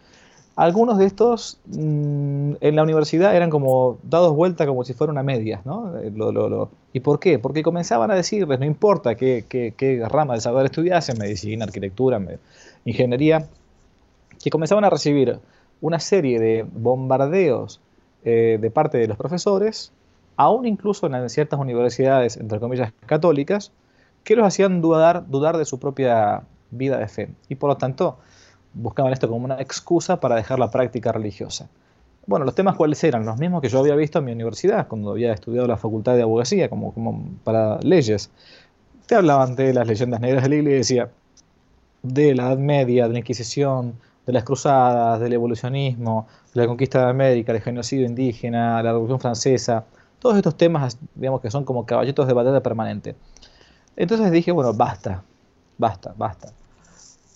[0.55, 5.23] algunos de estos mm, en la universidad eran como dados vuelta como si fuera una
[5.23, 5.97] media, ¿no?
[5.97, 6.13] Eh,
[6.93, 7.39] ¿Y por qué?
[7.39, 12.21] Porque comenzaban a decirles, no importa qué, qué, rama de saber estudiasen, medicina, arquitectura,
[12.85, 13.47] ingeniería,
[14.39, 15.39] que comenzaban a recibir
[15.81, 17.81] una serie de bombardeos
[18.23, 19.91] eh, de parte de los profesores,
[20.35, 23.71] aún incluso en ciertas universidades, entre comillas, católicas,
[24.23, 27.29] que los hacían dudar, dudar de su propia vida de fe.
[27.47, 28.17] Y por lo tanto,
[28.73, 31.69] buscaban esto como una excusa para dejar la práctica religiosa.
[32.25, 35.11] Bueno, los temas cuáles eran, los mismos que yo había visto en mi universidad, cuando
[35.11, 38.29] había estudiado la facultad de abogacía, como, como para leyes.
[39.07, 41.09] Te hablaban de las leyendas negras de la iglesia,
[42.03, 43.95] de la Edad Media, de la Inquisición,
[44.29, 49.19] de las cruzadas, del evolucionismo, de la conquista de América, del genocidio indígena, la Revolución
[49.19, 49.85] Francesa,
[50.19, 53.15] todos estos temas, digamos que son como caballitos de batalla permanente.
[53.95, 55.23] Entonces dije, bueno, basta,
[55.77, 56.53] basta, basta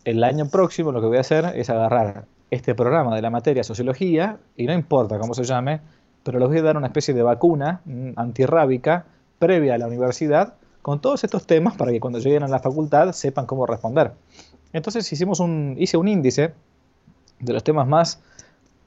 [0.06, 3.64] el año próximo lo que voy a hacer es agarrar este programa de la materia
[3.64, 5.82] sociología, y no importa cómo se llame,
[6.24, 9.06] pero les voy a dar una especie de vacuna mm, antirrábica
[9.40, 13.12] previa a la universidad con todos estos temas para que cuando lleguen a la facultad
[13.14, 14.12] sepan cómo responder.
[14.74, 16.54] Entonces hicimos un, hice un índice
[17.44, 18.22] de los temas más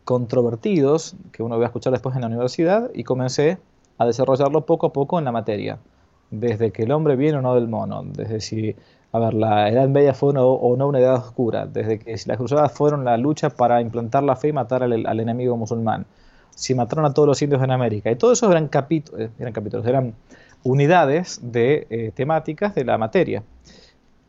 [0.04, 3.58] controvertidos que uno va a escuchar después en la universidad y comencé
[3.98, 5.78] a desarrollarlo poco a poco en la materia.
[6.30, 8.74] Desde que el hombre viene o no del mono, desde si
[9.16, 12.72] a ver, la Edad Media fue o no una edad oscura, desde que las cruzadas
[12.72, 16.04] fueron la lucha para implantar la fe y matar al, enemigo musulmán,
[16.54, 19.86] si mataron a todos los indios en América, y todo eso eran, capítulos, eran capítulos,
[19.86, 20.14] eran
[20.64, 23.42] unidades de eh, temáticas de la materia.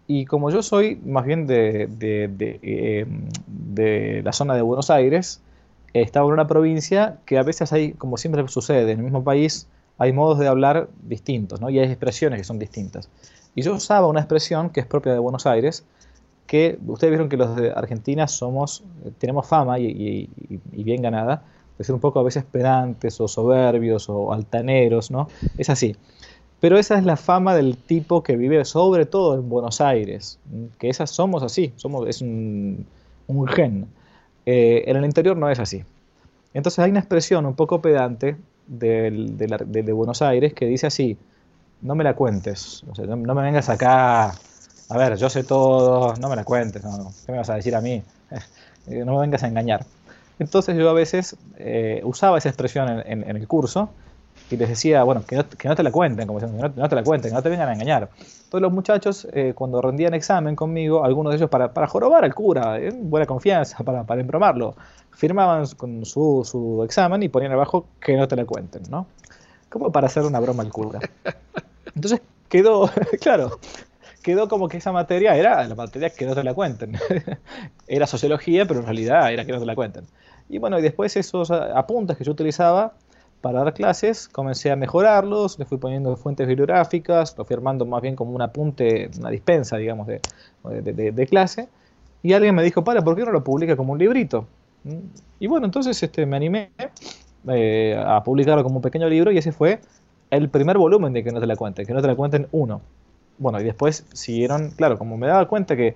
[0.07, 5.41] Y como yo soy más bien de, de, em, la zona de Buenos Aires,
[5.93, 9.67] estaba en una provincia que a veces hay, como siempre sucede, en el mismo país
[9.97, 11.69] hay modos de hablar distintos, ¿no?
[11.69, 13.09] y hay expresiones que son distintas.
[13.55, 15.83] Y yo usaba una expresión que es propia de Buenos Aires,
[16.45, 20.29] que ustedes vieron que los de Argentina somos, eh, tenemos fama y,
[20.71, 21.43] bien ganada,
[21.77, 25.27] de ser un poco a veces pedantes o soberbios o altaneros, ¿no?
[25.57, 25.95] Es así.
[26.59, 30.39] Pero esa es la fama del tipo que vive sobre todo en Buenos Aires,
[30.79, 32.85] que esas somos así, somos, es un,
[33.47, 33.87] gen.
[34.45, 35.83] Eh, en el interior no es así.
[36.53, 41.17] Entonces hay una expresión un poco pedante de Buenos Aires que dice así,
[41.81, 42.83] no me la cuentes.
[43.07, 44.33] no, me vengas acá.
[44.89, 46.81] A ver, yo sé todo, no me la cuentes.
[47.25, 48.03] ¿Qué me vas a decir a mí?
[48.89, 49.85] Eh, no me vengas a engañar.
[50.39, 53.89] Entonces yo a veces eh, usaba esa expresión en, el curso
[54.49, 57.31] y les decía, bueno, que no, te la cuenten, como que no, te la cuenten,
[57.31, 58.09] que no te vengan a engañar.
[58.49, 62.33] Todos los muchachos, eh, cuando rendían examen conmigo, algunos de ellos para, para jorobar al
[62.33, 64.75] cura, en buena confianza, para, para embromarlo,
[65.11, 69.07] firmaban con su, su examen y ponían abajo que no te la cuenten, ¿no?
[69.69, 70.99] Como para hacer una broma al cura.
[71.93, 72.89] Entonces quedó,
[73.21, 73.59] claro,
[74.21, 76.97] quedó como que esa materia era la materia que no te la cuenten.
[77.87, 80.05] era sociología, pero en realidad era que no te la cuenten.
[80.49, 82.93] Y bueno, y después esos apuntes que yo utilizaba
[83.47, 88.01] para dar clases, comencé a mejorarlos, le fui poniendo fuentes bibliográficas, lo fui armando más
[88.01, 90.19] bien como un apunte, una dispensa, digamos, de,
[91.13, 91.69] de, clase.
[92.21, 94.45] Y alguien me dijo, para, ¿por qué no lo publica como un librito?
[94.83, 94.97] ¿Mm?
[95.39, 96.71] Y bueno, entonces este, me animé
[97.47, 99.79] eh, a publicarlo como un pequeño libro y ese fue
[100.29, 102.81] el primer volumen de que no te la cuenten, que no te la cuenten uno.
[103.37, 105.95] Bueno, y después siguieron, claro, como me daba cuenta que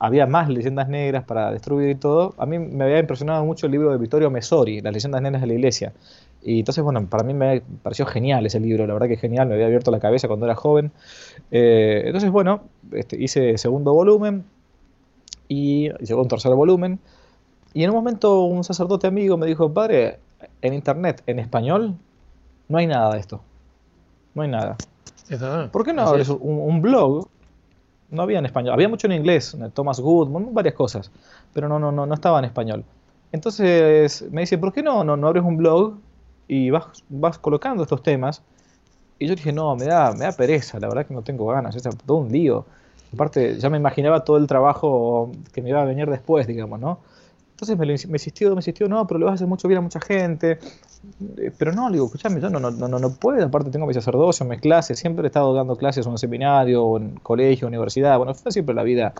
[0.00, 3.72] había más leyendas negras para destruir y todo, a mí me había impresionado mucho el
[3.72, 5.92] libro de Vittorio Messori, Las leyendas negras de la iglesia.
[6.42, 9.54] Y entonces, bueno, para mí me pareció genial ese libro, la verdad que genial, me
[9.54, 10.90] había abierto la cabeza cuando era joven.
[11.50, 14.44] Eh, entonces, bueno, este, hice segundo volumen
[15.48, 16.98] y llegó un tercer volumen.
[17.74, 20.18] Y en un momento un sacerdote amigo me dijo, padre,
[20.62, 21.94] en internet, en español,
[22.68, 23.42] no hay nada de esto.
[24.34, 24.78] No hay nada.
[25.70, 27.28] ¿Por qué no abres un, blog?
[28.10, 28.74] No había en español.
[28.74, 31.10] Había mucho en inglés, Thomas Good, varias cosas.
[31.52, 32.84] Pero no, no, no, no estaba en español.
[33.32, 35.94] Entonces me dice, ¿por qué no, no, abres un blog
[36.48, 38.42] y vas, vas colocando estos temas?
[39.18, 41.76] Y yo dije, no, me da, me da pereza, la verdad que no tengo ganas,
[41.76, 42.64] es todo un lío.
[43.12, 46.98] Aparte, ya me imaginaba todo el trabajo que me iba a venir después, digamos, ¿no?
[47.60, 49.80] Entonces me, me insistió, me insistió, no, pero le vas a hacer mucho bien a
[49.82, 50.58] mucha gente.
[51.36, 53.92] Eh, pero no, le digo, escúchame, yo no, no, no, no puedo, aparte tengo mi
[53.92, 58.16] sacerdocio, mis clases, siempre he estado dando clases en un seminario, o en colegio, universidad,
[58.16, 59.12] bueno, fue siempre la vida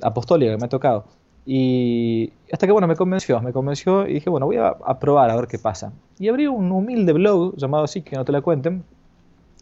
[0.00, 1.04] apostólica que me ha tocado.
[1.44, 5.28] Y hasta que, bueno, me convenció, me convenció y dije, bueno, voy a, a probar
[5.28, 5.92] a ver qué pasa.
[6.18, 8.84] Y abrí un humilde blog llamado así, que no te la cuenten,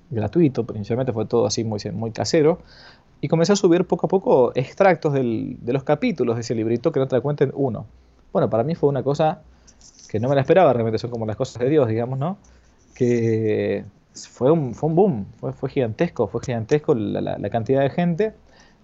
[0.09, 2.61] gratuito, principalmente fue todo así muy, muy casero,
[3.23, 6.91] y comencé a subir poco a poco extractos del, de los capítulos de ese librito
[6.91, 7.87] que no te la cuenten uno.
[8.33, 9.43] Bueno, para mí fue una cosa
[10.09, 12.37] que no me la esperaba, realmente son como las cosas de Dios, digamos, ¿no?
[12.97, 17.91] Que fue un, fue un boom, fue, fue gigantesco, fue gigantesco la, la, cantidad de
[17.91, 18.35] gente.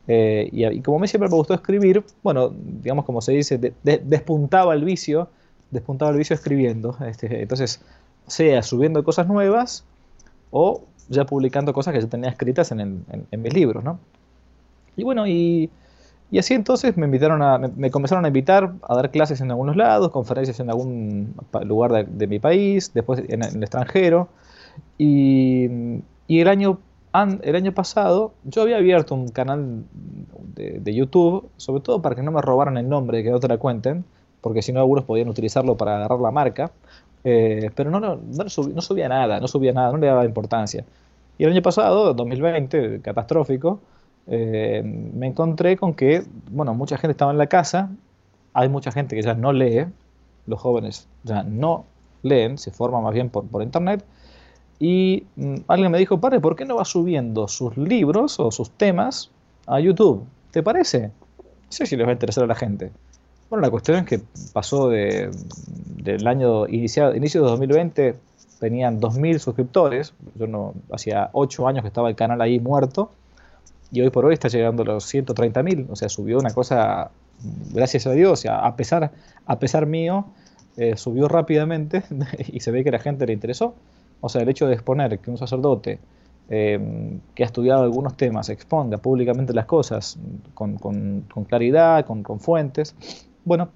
[0.06, 3.58] Eh, y, y, como a mí siempre me gustó escribir, bueno, digamos como se dice,
[3.58, 5.30] de, de, despuntaba el vicio,
[5.72, 6.96] despuntaba el vicio escribiendo.
[7.04, 7.82] Este, entonces,
[8.28, 9.84] sea subiendo cosas nuevas
[10.52, 13.98] o ya publicando cosas que ya tenía escritas en, en, en mis libros, ¿no?
[14.98, 15.70] Y bueno, y,
[16.30, 19.50] y así entonces me invitaron a, me, me, comenzaron a invitar a dar clases en
[19.50, 21.34] algunos lados, conferencias en algún
[21.64, 24.28] lugar de, de mi país, después en, en el extranjero.
[24.98, 25.68] Y,
[26.26, 26.80] y, el, año,
[27.42, 29.84] el año pasado yo había abierto un canal
[30.56, 33.46] de, de, YouTube, sobre todo para que no me robaran el nombre, que no te
[33.46, 34.04] la cuenten,
[34.40, 36.72] porque si no algunos podían utilizarlo para agarrar la marca.
[37.22, 40.24] Eh, pero no, no, no, subía, no subía nada, no subía nada, no le daba
[40.24, 40.84] importancia.
[41.38, 43.80] Y el año pasado, 2020, catastrófico,
[44.30, 47.90] eh, me encontré con que, bueno, mucha gente estaba en la casa,
[48.52, 49.86] hay mucha gente que ya no lee,
[50.46, 51.84] los jóvenes ya no
[52.22, 54.04] leen, se forman más bien por, por internet,
[54.78, 58.70] y mmm, alguien me dijo, padre, ¿por qué no va subiendo sus libros o sus
[58.70, 59.30] temas
[59.66, 60.24] a YouTube?
[60.50, 61.10] ¿Te parece?
[61.38, 62.92] No sé si les va a interesar a la gente.
[63.50, 64.20] Bueno, la cuestión es que
[64.52, 65.30] pasó de,
[66.02, 68.14] del año iniciado, inicio de 2020,
[68.60, 73.10] tenían 2.000 suscriptores, yo no, hacía 8 años que estaba el canal ahí muerto,
[73.90, 77.10] y hoy por hoy está llegando a los 130.000, o sea, subió una cosa,
[77.72, 79.12] gracias a Dios, a pesar,
[79.46, 80.26] a pesar mío,
[80.76, 82.04] eh, subió rápidamente
[82.52, 83.74] y se ve que la gente le interesó.
[84.20, 85.98] O sea, el hecho de exponer que un sacerdote
[86.50, 90.18] eh, que ha estudiado algunos temas exponga públicamente las cosas
[90.54, 92.94] con, con, con claridad, con, con, fuentes,
[93.44, 93.70] bueno,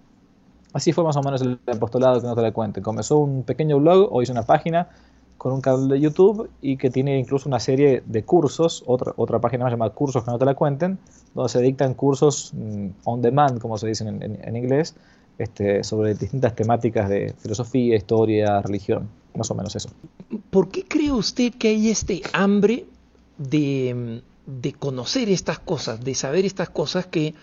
[0.72, 2.82] así fue más o menos el apostolado que no te la cuente.
[2.82, 4.88] Comenzó un pequeño blog, hoy es una página
[5.42, 9.40] con un canal de YouTube y que tiene incluso una serie de cursos, otra, otra
[9.40, 11.00] página más llamada Cursos que no te la cuenten,
[11.34, 14.94] donde se dictan cursos mm, on demand, como se dice en, en, inglés,
[15.38, 19.88] este, sobre distintas temáticas de filosofía, historia, religión, más o menos eso.
[20.50, 22.86] ¿Por qué cree usted que hay este hambre
[23.36, 27.34] de, de conocer estas cosas, de saber estas cosas que,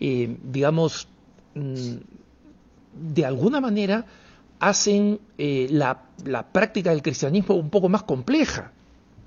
[0.00, 1.06] eh, digamos,
[1.54, 1.94] mm,
[3.14, 4.04] de alguna manera
[4.60, 8.72] hacen eh, la, la, práctica del cristianismo un poco más compleja,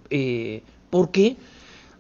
[0.09, 1.37] eh, porque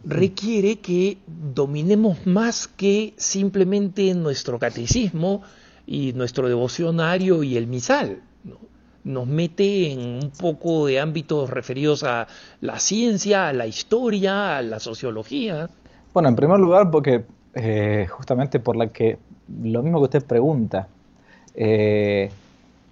[0.03, 5.41] requiere que dominemos más que simplemente nuestro catecismo
[5.85, 8.21] y nuestro devocionario y el misal.
[8.43, 8.57] ¿no?
[9.03, 12.27] Nos mete en un poco de ámbitos referidos a
[12.61, 15.69] la ciencia, a la historia, a la sociología.
[16.13, 19.17] Bueno, en primer lugar, porque eh, justamente por la que
[19.61, 20.87] lo mismo que usted pregunta,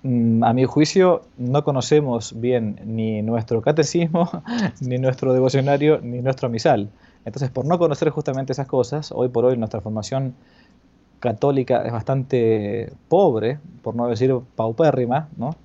[0.03, 4.29] a mi juicio, no conocemos bien ni nuestro catecismo,
[4.81, 6.89] ni nuestro devocionario, ni nuestro misal.
[7.25, 10.35] Entonces, por no conocer justamente esas cosas, hoy por hoy nuestra formación
[11.19, 15.55] católica es bastante pobre, por no decir paupérrima, ¿no?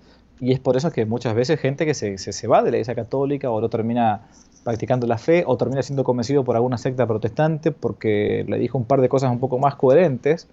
[0.41, 2.79] Y es por eso que muchas veces gente que se, se, se va de la
[2.79, 4.23] iglesia católica o no termina
[4.65, 8.85] practicando la fe o termina siendo convencido por alguna secta protestante porque le dijo un
[8.85, 10.49] par de cosas un poco más coherentes,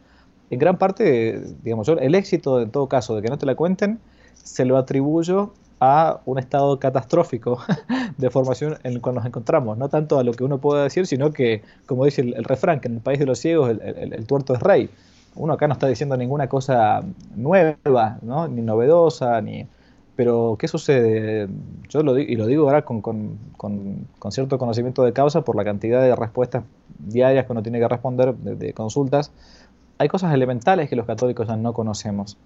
[0.50, 3.56] en gran parte, digamos, yo, el éxito en todo caso de que no te la
[3.56, 4.00] cuenten,
[4.34, 7.60] se lo atribuyo a un estado catastrófico
[8.18, 11.08] de formación en el cual nos encontramos, no tanto a lo que uno pueda decir,
[11.08, 14.26] sino que, como dice el, refrán, que en el país de los ciegos el, el,
[14.26, 14.90] tuerto es rey.
[15.36, 17.04] Uno acá no está diciendo ninguna cosa
[17.36, 18.20] nueva,
[18.50, 19.68] ni novedosa, ni...
[20.16, 21.48] Pero, ¿qué sucede?
[21.88, 25.56] Yo lo digo, y lo digo ahora con, con, con, cierto conocimiento de causa por
[25.56, 26.66] la cantidad de respuestas
[26.98, 29.32] diarias que uno tiene que responder de, de consultas
[30.00, 32.38] hay cosas elementales que los católicos ya no conocemos,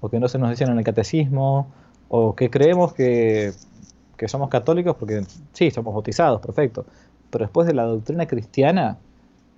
[0.00, 1.66] o que no se nos dicen en el catecismo,
[2.08, 3.52] o que creemos que,
[4.26, 6.84] somos católicos porque sí, somos bautizados, perfecto,
[7.30, 8.98] pero después de la doctrina cristiana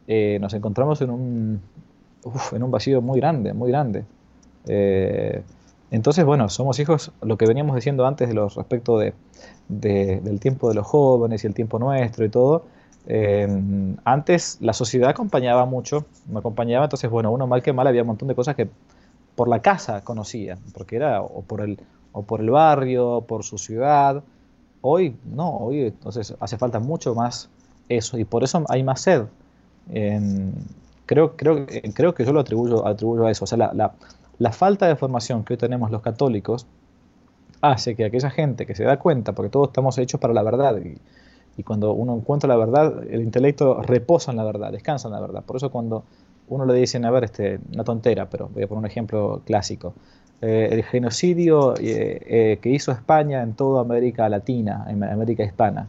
[0.07, 1.61] eh, nos encontramos en un,
[2.53, 4.05] en un vacío muy grande, muy grande.
[4.66, 5.42] Eh,
[5.90, 9.12] entonces, bueno, somos hijos, lo que veníamos diciendo antes de los respecto de,
[9.68, 12.64] de, del tiempo de los jóvenes y el tiempo nuestro y todo,
[13.07, 13.48] eh,
[14.05, 18.09] antes la sociedad acompañaba mucho, me acompañaba, entonces, bueno, uno mal que mal había un
[18.09, 18.68] montón de cosas que
[19.34, 21.78] por la casa conocía, porque era o por el,
[22.12, 24.22] o por el barrio, por su ciudad.
[24.82, 27.48] Hoy no, hoy entonces hace falta mucho más
[27.88, 29.24] eso y por eso hay más sed.
[29.90, 30.20] Eh,
[31.07, 33.44] creo, creo, creo que yo lo atribuyo, atribuyo a eso.
[33.44, 33.94] O sea, la,
[34.38, 36.66] la, falta de formación que hoy tenemos los católicos
[37.61, 40.76] hace que aquella gente que se da cuenta, porque todos estamos hechos para la verdad,
[41.64, 45.42] cuando uno encuentra la verdad, el intelecto reposa en la verdad, descansa en la verdad.
[45.44, 46.05] Por eso cuando
[46.48, 49.94] uno le dicen, a ver, este, una tontera, pero voy a poner un ejemplo clásico,
[50.42, 55.88] eh, el genocidio eh, eh, que hizo España en toda América Latina, en América Hispana.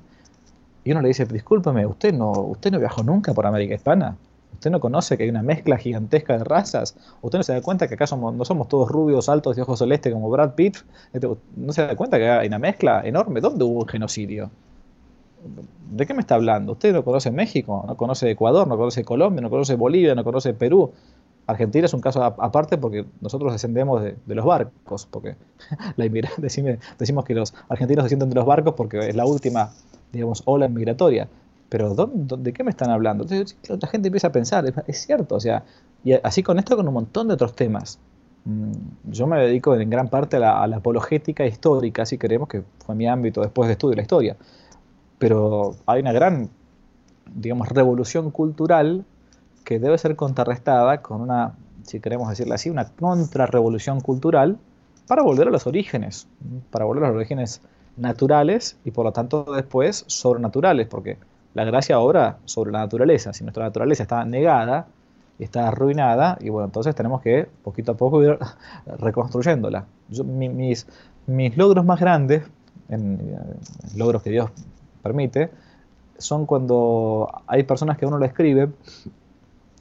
[0.83, 4.17] Y uno le dice, discúlpeme, ¿usted no, ¿usted no viajó nunca por América Hispana?
[4.53, 6.95] ¿Usted no conoce que hay una mezcla gigantesca de razas?
[7.21, 9.79] ¿Usted no se da cuenta que acá somos, no somos todos rubios, altos y ojos
[9.79, 10.77] celestes como Brad Pitt?
[11.13, 13.41] Este, ¿No se da cuenta que hay una mezcla enorme?
[13.41, 14.51] ¿Dónde hubo un genocidio?
[15.91, 16.73] ¿De qué me está hablando?
[16.73, 17.83] ¿Usted no conoce México?
[17.87, 18.67] ¿No conoce Ecuador?
[18.67, 19.41] ¿No conoce Colombia?
[19.41, 20.15] ¿No conoce Bolivia?
[20.15, 20.91] ¿No conoce Perú?
[21.47, 25.35] Argentina es un caso aparte porque nosotros descendemos de, los barcos, porque
[25.97, 29.71] la decimos que los argentinos descienden de los barcos porque es la última,
[30.11, 31.27] digamos, ola migratoria
[31.71, 33.23] pero ¿de qué me están hablando?
[33.23, 35.63] Entonces la gente empieza a pensar, es, cierto, o sea,
[36.03, 37.97] y así con esto con un montón de otros temas.
[38.43, 38.73] Mm,
[39.05, 43.07] yo me dedico en gran parte a la, apologética histórica, si queremos, que fue mi
[43.07, 44.35] ámbito después de estudio la historia.
[45.21, 46.49] Pero hay una gran,
[47.35, 49.05] digamos, revolución cultural
[49.63, 51.53] que debe ser contrarrestada con una,
[51.83, 54.57] si queremos decirlo así, una contrarrevolución cultural
[55.07, 56.27] para volver a los orígenes,
[56.71, 57.61] para volver a los orígenes
[57.97, 61.19] naturales y por lo tanto después sobrenaturales, porque
[61.53, 63.31] la gracia obra sobre la naturaleza.
[63.31, 64.87] Si nuestra naturaleza está negada,
[65.37, 68.39] está arruinada, y bueno, entonces tenemos que poquito a poco ir
[68.97, 69.85] reconstruyéndola.
[70.09, 70.87] mis,
[71.27, 72.41] mis logros más grandes,
[73.95, 74.49] logros que Dios
[75.01, 75.49] permite,
[76.17, 78.69] son cuando hay personas que uno le escribe,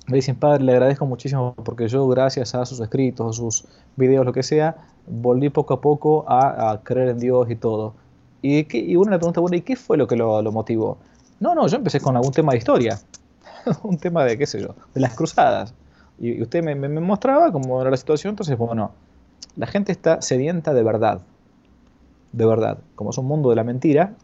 [0.07, 3.65] le dicen, padre, le agradezco muchísimo porque yo, gracias a sus escritos, a sus
[3.97, 7.95] videos, lo que sea, volví poco a poco a, creer en Dios y todo.
[8.43, 10.99] Y, y uno le pregunta, bueno, ¿y qué fue lo que lo, lo motivó?
[11.41, 12.99] No, no, yo empecé con algún tema de historia,
[13.83, 15.75] un tema de, qué sé yo, de las cruzadas.
[16.19, 18.93] Y, usted me, mostraba cómo era la situación, entonces, bueno,
[19.57, 21.21] la gente está sedienta de verdad,
[22.33, 22.79] de verdad.
[22.95, 24.15] Como es un mundo de la mentira,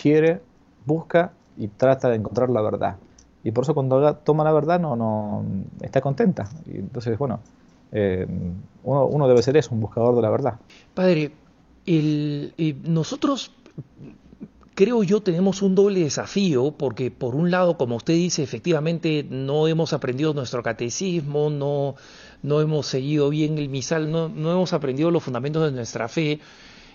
[0.00, 0.40] quiere,
[0.86, 2.96] busca y trata de encontrar la verdad.
[3.42, 5.44] Y por eso cuando toma la verdad no, no
[5.80, 6.48] está contenta.
[6.66, 7.40] Y entonces, bueno,
[7.92, 8.26] eh,
[8.84, 10.54] uno, debe ser eso, un buscador de la verdad.
[10.94, 11.32] Padre,
[12.84, 13.52] nosotros
[14.74, 19.68] creo yo tenemos un doble desafío porque por un lado, como usted dice, efectivamente no
[19.68, 21.96] hemos aprendido nuestro catecismo, no,
[22.42, 26.40] no hemos seguido bien el misal, no, no hemos aprendido los fundamentos de nuestra fe.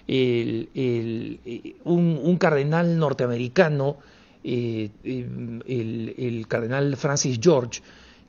[0.08, 3.97] El, el, un, cardenal norteamericano,
[4.43, 7.82] eh, el, el cardenal Francis George,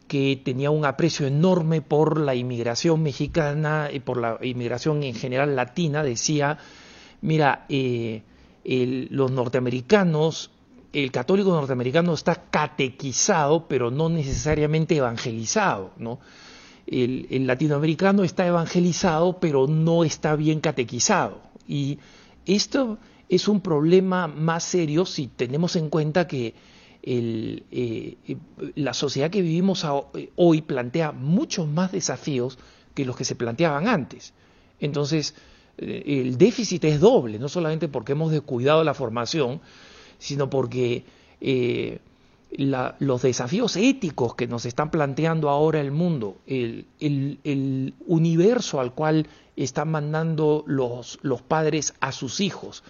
[0.09, 5.57] que tenía un aprecio enorme por la inmigración mexicana y por la inmigración en general
[5.57, 6.59] latina, decía,
[7.23, 8.23] mira, eh,
[9.11, 10.51] los norteamericanos,
[10.93, 16.21] el católico norteamericano está catequizado, pero no necesariamente evangelizado, ¿no?
[16.87, 21.41] El, latinoamericano está evangelizado, pero no está bien catequizado.
[21.67, 21.99] Y
[22.45, 22.99] esto
[23.29, 26.55] es un problema más serio si tenemos en cuenta que
[27.03, 28.17] eh,
[28.75, 29.87] la sociedad que vivimos
[30.35, 32.59] hoy plantea muchos más desafíos
[32.95, 34.33] que los que se planteaban antes.
[34.81, 35.35] Entonces,
[35.79, 39.61] eh, el déficit es doble, no solamente porque hemos descuidado la formación,
[40.19, 41.05] sino porque
[41.41, 41.99] eh,
[42.51, 49.27] los desafíos éticos que nos están planteando ahora el mundo, el, universo al cual
[49.57, 52.83] están mandando los, padres a sus hijos,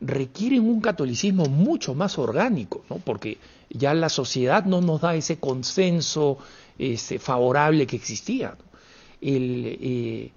[0.00, 2.96] requieren un catolicismo mucho más orgánico, ¿no?
[2.96, 3.38] porque
[3.70, 6.38] ya la sociedad no nos da ese consenso
[7.18, 8.56] favorable que existía.
[9.20, 10.30] El, eh,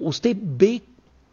[0.00, 0.82] ¿Usted ve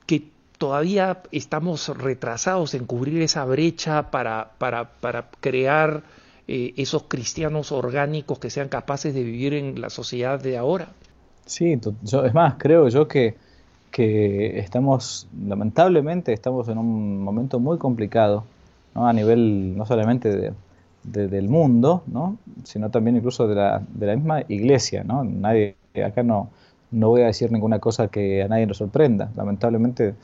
[0.05, 6.03] que todavía estamos retrasados en cubrir esa brecha para, para, para crear
[6.47, 10.89] eh, esos cristianos orgánicos que sean capaces de vivir en la sociedad de ahora?
[11.45, 11.79] Sí,
[12.23, 13.35] es más, creo yo que,
[13.91, 18.43] que estamos, lamentablemente, estamos en un momento muy complicado,
[18.93, 19.07] ¿no?
[19.07, 20.53] a nivel no solamente
[21.03, 22.37] de, del mundo, ¿no?
[22.63, 25.03] sino también incluso de la, de la misma iglesia.
[25.03, 25.23] ¿no?
[25.23, 26.49] Nadie, acá no,
[26.91, 29.31] no voy a decir ninguna cosa que a nadie nos sorprenda.
[29.35, 30.15] Lamentablemente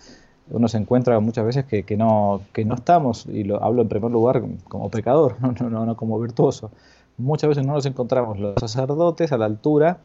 [0.50, 3.90] uno se encuentra muchas veces que, que, no, que no estamos, y lo hablo en
[3.90, 6.72] primer lugar como pecador, no, no, no como virtuoso.
[7.18, 10.00] Muchas veces no nos encontramos los sacerdotes a la altura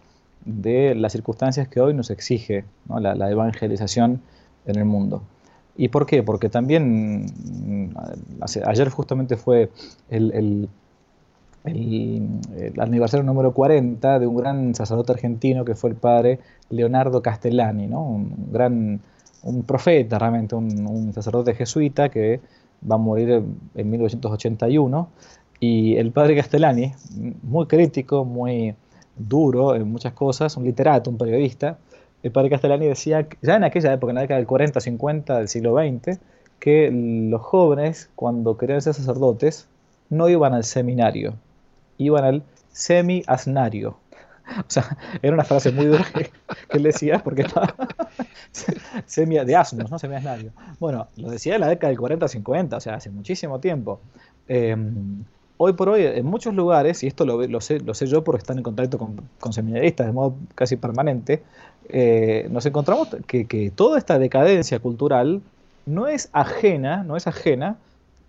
[0.44, 4.20] de las circunstancias que hoy nos exige la, evangelización
[4.66, 5.22] en el mundo.
[5.76, 6.22] ¿Y por qué?
[6.22, 9.70] Porque también mm, ayer justamente fue
[10.08, 10.68] el
[11.66, 12.28] el,
[12.78, 18.02] aniversario número 40 de un gran sacerdote argentino que fue el padre Leonardo Castellani, ¿no?
[18.02, 19.00] un gran
[19.46, 22.40] un profeta realmente, un, sacerdote jesuita que
[22.88, 23.42] va a morir
[23.74, 25.08] en 1981.
[25.60, 26.92] Y el padre Castellani,
[27.42, 28.74] muy crítico, muy
[29.16, 31.78] duro en muchas cosas, un literato, un periodista,
[32.22, 35.48] el padre Castellani decía, ya en aquella época, en la década del 40, 50 del
[35.48, 36.18] siglo XX,
[36.58, 39.68] que los jóvenes, cuando querían ser sacerdotes,
[40.10, 41.34] no iban al seminario,
[41.98, 42.42] iban al
[42.72, 43.96] semi-asnario.
[44.58, 46.30] O sea, era una frase muy dura que,
[46.70, 47.74] él decía porque estaba
[49.06, 49.98] semi de asnos, ¿no?
[49.98, 50.52] Semi-asnario.
[50.78, 54.00] Bueno, lo decía en la década del 40-50, o sea, hace muchísimo tiempo.
[54.48, 55.24] Em,
[55.56, 58.58] hoy por hoy, en muchos lugares, y esto lo, sé, lo sé yo porque están
[58.58, 61.42] en contacto con, con seminaristas de modo casi permanente,
[61.88, 65.42] eh, nos encontramos que, que toda esta decadencia cultural
[65.86, 67.76] no es ajena, no es ajena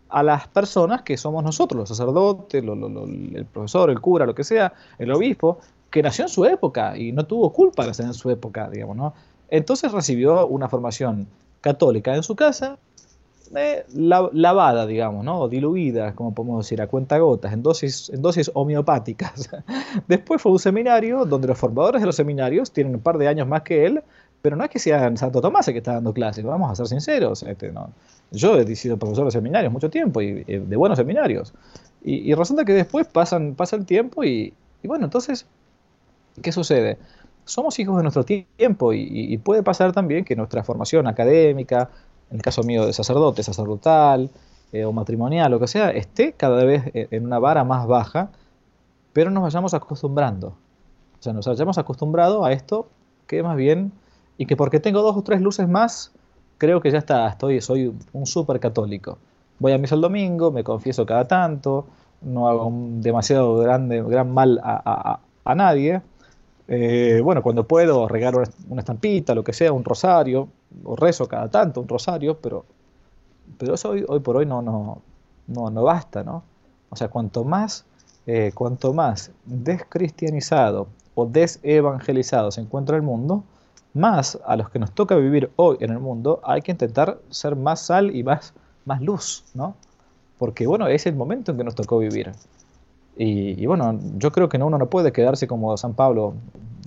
[0.09, 4.73] a las personas que somos nosotros, los sacerdotes, el profesor, el cura, lo que sea,
[4.99, 5.59] el obispo,
[5.89, 8.97] que nació en su época y no tuvo culpa de nacer en su época, digamos,
[8.97, 9.13] ¿no?
[9.49, 11.27] Entonces recibió una formación
[11.61, 12.77] católica en su casa,
[13.55, 15.39] eh, lavada, digamos, ¿no?
[15.39, 19.49] O diluida, como podemos decir, a cuentagotas, en dosis, en dosis homeopáticas.
[20.07, 23.27] Después fue a un seminario donde los formadores de los seminarios tienen un par de
[23.27, 24.03] años más que él,
[24.41, 26.87] pero no es que sea Santo Tomás el que está dando clases, vamos a ser
[26.87, 27.43] sinceros.
[27.43, 27.91] Este, no.
[28.31, 31.53] Yo he sido profesor de seminarios mucho tiempo y, de buenos seminarios.
[32.03, 35.45] Y, resulta que después pasan, pasa el tiempo y, bueno, entonces,
[36.41, 36.97] ¿qué sucede?
[37.45, 41.89] Somos hijos de nuestro tiempo y, puede pasar también que nuestra formación académica,
[42.29, 44.29] en el caso mío de sacerdote, sacerdotal
[44.73, 48.31] eh, o matrimonial, lo que sea, esté cada vez en una vara más baja,
[49.13, 50.49] pero nos vayamos acostumbrando.
[51.19, 52.89] O sea, nos hayamos acostumbrado a esto
[53.27, 53.91] que más bien
[54.37, 56.11] y que porque tengo dos o tres luces más,
[56.57, 59.17] creo que ya está, estoy, soy un súper católico.
[59.59, 61.87] Voy a misa el domingo, me confieso cada tanto,
[62.21, 65.19] no hago demasiado grande, gran mal a,
[65.55, 66.01] nadie.
[66.67, 70.49] Eh, bueno, cuando puedo regalo una estampita, lo que sea, un rosario,
[70.83, 72.65] o rezo cada tanto un rosario, pero,
[73.57, 75.01] pero eso hoy, por hoy no, no,
[75.47, 76.43] no, no basta, ¿no?
[76.89, 77.85] O sea, cuanto más,
[78.25, 83.43] eh, cuanto más descristianizado o desevangelizado se encuentra el mundo,
[83.93, 87.55] más a los que nos toca vivir hoy en el mundo, hay que intentar ser
[87.55, 88.53] más sal y más,
[88.85, 89.75] más luz, ¿no?
[90.37, 92.31] Porque bueno, es el momento en que nos tocó vivir.
[93.19, 96.35] Y, bueno, yo creo que uno no puede quedarse como San Pablo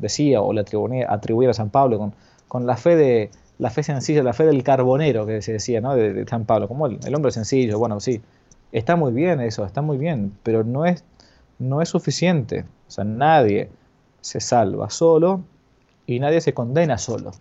[0.00, 2.14] decía o le atribuía, atribuir a San Pablo con,
[2.46, 5.94] con, la fe de la fe sencilla, la fe del carbonero que se decía, ¿no?
[5.96, 7.78] De, San Pablo, como el, el, hombre sencillo.
[7.78, 8.20] Bueno, sí,
[8.70, 11.04] está muy bien eso, está muy bien, pero no es,
[11.58, 12.64] no es suficiente.
[12.86, 13.68] O sea, nadie
[14.20, 15.42] se salva solo
[16.06, 17.32] y nadie se condena solo.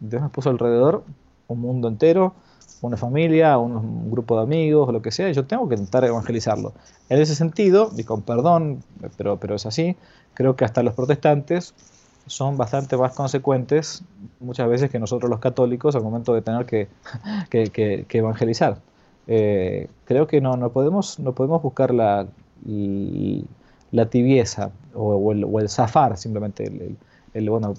[0.00, 1.04] Dios nos puso alrededor
[1.48, 2.34] un mundo entero,
[2.80, 6.72] una familia, un, grupo de amigos, lo que sea, yo tengo que intentar evangelizarlo.
[7.08, 8.82] En ese sentido, y con perdón,
[9.16, 9.96] pero, pero es así,
[10.34, 11.74] creo que hasta los protestantes
[12.26, 14.02] son bastante más consecuentes
[14.40, 16.88] muchas veces que nosotros los católicos al momento de tener que,
[17.50, 18.78] que, evangelizar.
[19.26, 22.26] Eh, creo que no, no, podemos, no podemos buscar la,
[23.90, 26.96] la tibieza o, el, o, el, zafar simplemente,
[27.32, 27.74] el, bueno,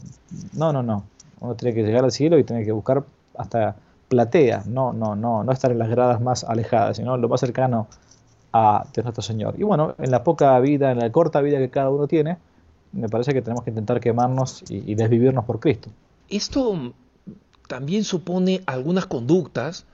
[0.54, 1.04] no, no, no.
[1.40, 3.04] Uno tiene que llegar al cielo y tiene que buscar
[3.38, 3.76] hasta
[4.08, 7.88] platea, no, no, no, no estar en las gradas más alejadas, sino lo más cercano
[8.54, 9.56] a Dios nuestro Señor.
[9.58, 12.38] Y bueno, en la poca vida, en la corta vida que cada uno tiene,
[12.94, 15.90] me parece que tenemos que intentar quemarnos y, desvivirnos por Cristo.
[16.30, 16.94] Esto
[17.68, 19.86] también supone algunas conductas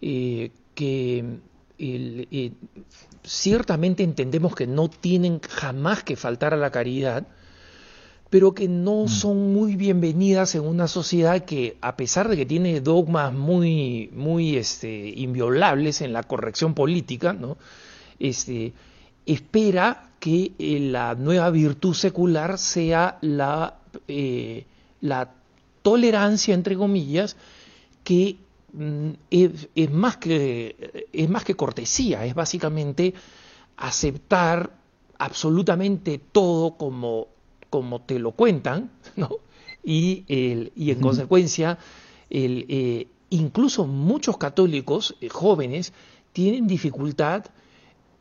[0.00, 1.38] eh, que
[1.78, 2.52] eh,
[3.22, 7.26] ciertamente entendemos que no tienen jamás que faltar a la caridad,
[8.32, 9.08] pero que no mm.
[9.08, 14.56] son muy bienvenidas en una sociedad que, a pesar de que tiene dogmas muy, muy
[14.56, 17.58] este, inviolables en la corrección política, ¿no?
[18.18, 18.72] este,
[19.26, 23.76] espera que eh, la nueva virtud secular sea la,
[24.08, 24.64] eh,
[25.02, 25.34] la
[25.82, 27.36] tolerancia, entre comillas,
[28.02, 28.38] que
[28.72, 33.12] mm, es, más que, es más que cortesía, es básicamente
[33.76, 34.70] aceptar
[35.18, 37.28] absolutamente todo como
[37.72, 39.30] como te lo cuentan, ¿no?
[39.82, 40.24] Y,
[40.76, 41.78] y en consecuencia,
[42.28, 45.94] el, eh, incluso muchos católicos eh, jóvenes
[46.34, 47.46] tienen dificultad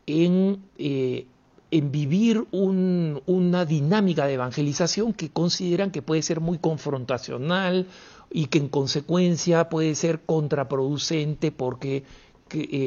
[0.08, 1.28] en, eh,
[1.70, 7.88] en vivir una dinámica de evangelización que consideran que puede ser muy confrontacional
[8.32, 12.04] y que en consecuencia puede ser contraproducente porque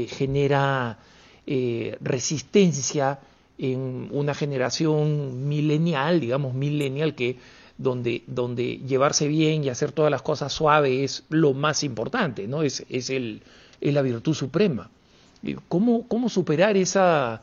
[0.08, 0.98] genera
[2.00, 3.20] resistencia
[3.59, 7.38] en una generación milenial, digamos milenial, que
[7.78, 12.62] donde, donde llevarse bien y hacer todas las cosas suaves es lo más importante, ¿no?
[12.62, 13.42] Es, es, el,
[13.80, 14.90] es la virtud suprema.
[15.68, 17.42] ¿Cómo, cómo superar esa,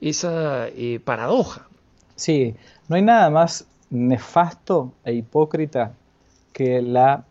[0.00, 1.68] esa eh, paradoja?
[2.16, 2.54] Sí,
[2.88, 5.92] no hay nada más nefasto e hipócrita
[6.52, 7.24] que la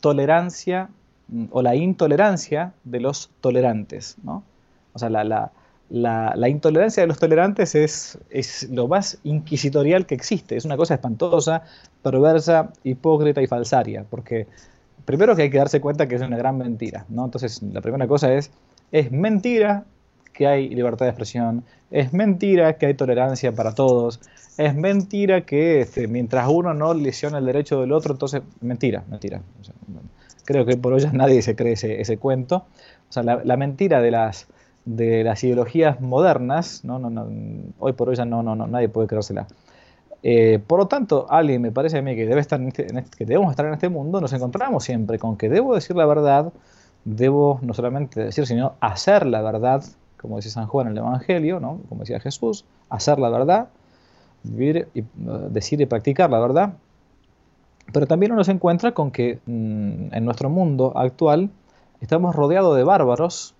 [0.00, 0.88] tolerancia
[1.28, 4.44] mm, o la intolerancia de los tolerantes, ¿no?
[4.92, 5.52] O sea, la,
[5.90, 10.56] la, intolerancia de los tolerantes es, lo más inquisitorial que existe.
[10.56, 11.62] Es una cosa espantosa,
[12.02, 14.04] perversa, hipócrita y falsaria.
[14.08, 14.46] Porque
[15.04, 17.04] primero que hay que darse cuenta que es una gran mentira.
[17.08, 17.24] ¿no?
[17.24, 18.50] Entonces, la primera cosa es,
[18.92, 19.84] es mentira
[20.32, 24.20] que hay libertad de expresión, es mentira que hay tolerancia para todos,
[24.56, 29.42] es mentira que este, mientras uno no lesiona el derecho del otro, entonces, mentira, mentira.
[30.44, 32.64] creo que por hoy nadie se cree ese, cuento.
[33.08, 34.46] O sea, la mentira de las
[34.84, 36.98] de las ideologías modernas, ¿no?
[36.98, 37.28] No,
[37.78, 39.46] hoy por hoy ya no, no, nadie puede creérsela.
[40.22, 43.24] Eh, por lo tanto, alguien me parece a mí que, debe estar este, este, que
[43.24, 46.52] debemos estar en este mundo, nos encontramos siempre con que debo decir la verdad,
[47.04, 49.82] debo no solamente decir, sino hacer la verdad,
[50.18, 51.80] como dice San Juan en el Evangelio, ¿no?
[51.88, 53.68] como decía Jesús, hacer la verdad,
[54.42, 56.74] vivir y, uh, decir y practicar la verdad.
[57.92, 61.50] Pero también uno se encuentra con que mm, en nuestro mundo actual
[62.00, 63.54] estamos rodeados de bárbaros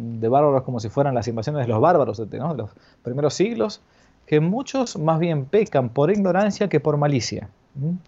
[0.00, 2.70] de bárbaros como si fueran las invasiones de los bárbaros de los
[3.02, 3.80] primeros siglos,
[4.26, 7.48] que muchos más bien pecan por ignorancia que por malicia.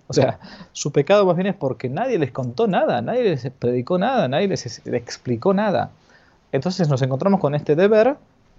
[0.09, 0.41] O sea,
[0.73, 4.49] su pecado más bien es porque nadie les contó nada, nadie les predicó nada, nadie
[4.49, 5.91] les, explicó nada.
[6.51, 8.17] Entonces nos encontramos con este deber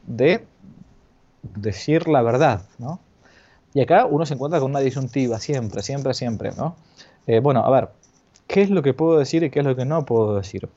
[0.07, 0.45] de
[1.55, 2.61] decir la verdad,
[3.73, 6.75] Y acá uno se encuentra con una disyuntiva, siempre, siempre, siempre, ¿no?
[7.27, 7.89] Eh, bueno, a ver,
[8.47, 10.69] ¿qué es lo que puedo decir y qué es lo que no puedo decir?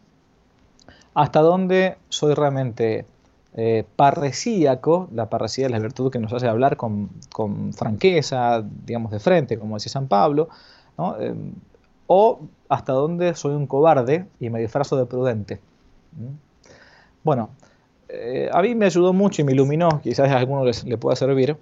[1.17, 3.07] Hasta dónde soy realmente
[3.55, 7.09] eh, parresíaco, la parresía es la virtud que nos hace hablar con,
[7.73, 10.51] franqueza, digamos de frente, como decía San Pablo,
[11.19, 11.35] eh,
[12.07, 15.59] o hasta dónde soy un cobarde y me disfrazo de prudente.
[17.25, 17.49] Bueno,
[18.11, 21.17] eh, a mí me ayudó mucho y me iluminó, quizás a alguno les, le pueda
[21.17, 21.57] servir,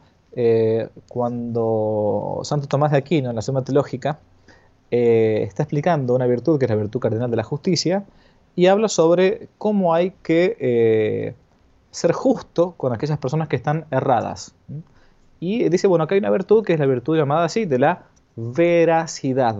[1.08, 4.18] cuando Santo Tomás de Aquino en la Suma Teológica
[4.90, 8.04] está explicando una virtud que es la virtud cardinal de la justicia,
[8.56, 11.34] y habla sobre cómo hay que eh,
[11.90, 14.54] ser justo con aquellas personas que están erradas.
[15.40, 18.04] Y dice, bueno, acá hay una virtud que es la virtud llamada así, de la
[18.36, 19.56] veracidad.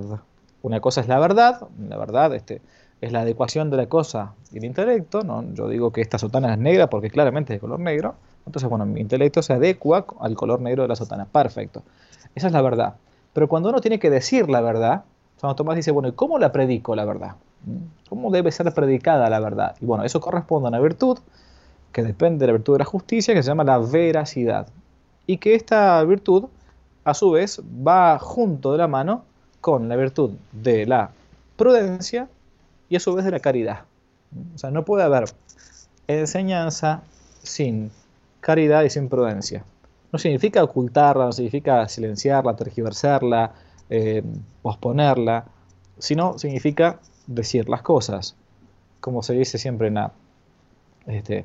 [0.63, 2.63] Una cosa es la verdad, la verdad este,
[3.01, 5.45] es la adecuación de la cosa y el intelecto, ¿no?
[5.53, 8.15] yo digo que esta sotana es negra porque claramente es de color negro,
[8.47, 11.83] entonces bueno, mi intelecto se adecua al color negro de la sotana, perfecto.
[12.35, 12.95] Esa es la verdad.
[13.33, 15.05] Pero cuando uno tiene que decir la verdad,
[15.37, 17.37] Santo Tomás dice, bueno, ¿y cómo la predico la verdad?
[18.09, 19.77] ¿Cómo debe ser predicada la verdad?
[19.81, 21.19] Y bueno, eso corresponde a una virtud
[21.93, 24.69] que depende de la virtud de la justicia, que se llama la veracidad.
[25.27, 26.47] Y que esta virtud,
[27.05, 29.25] a su vez, va junto de la mano
[29.61, 31.11] con la virtud de la
[31.57, 32.29] prudencia
[32.89, 33.85] y a su vez de la caridad.
[34.55, 35.25] O sea, no puede haber
[36.09, 37.03] enseñanza
[37.43, 37.91] sin
[38.41, 39.65] caridad y sin prudencia.
[40.13, 43.53] No significa ocultarla, no significa silenciarla, tergiversarla,
[43.89, 44.23] eh,
[44.63, 45.47] posponerla,
[45.99, 48.37] sino significa decir las cosas,
[49.01, 49.99] como se dice siempre en,
[51.07, 51.45] este,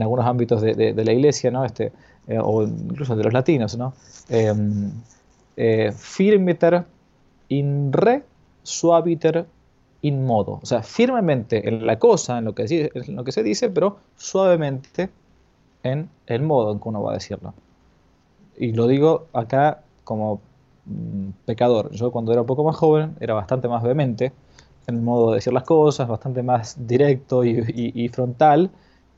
[0.00, 1.92] algunos ámbitos de, la iglesia, este,
[2.26, 3.94] eh, o incluso de los latinos, ¿no?
[4.28, 4.90] Em,
[5.56, 6.84] eh, firmiter
[7.48, 8.22] in re
[8.62, 9.46] suaviter
[10.02, 13.42] in modo, o sea, firmemente en la cosa, en lo que, en lo que se
[13.42, 15.10] dice, pero suavemente
[15.82, 17.54] en el modo en que uno va a decirlo.
[18.56, 20.40] Y lo digo acá como
[20.86, 21.90] mm, pecador.
[21.92, 24.32] Yo cuando era un poco más joven era bastante más vehemente,
[24.88, 28.70] en modo de decir las cosas, bastante más directo y, frontal.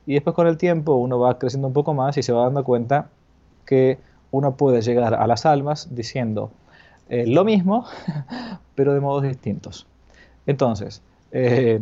[0.05, 2.65] Y después con el tiempo uno va creciendo un poco más y se va dando
[2.65, 3.09] cuenta
[3.65, 3.99] que
[4.33, 6.51] uno puede llegar a las almas diciendo
[7.09, 7.87] eh, lo mismo,
[8.75, 9.87] pero de modos distintos.
[10.47, 11.79] Entonces, eh,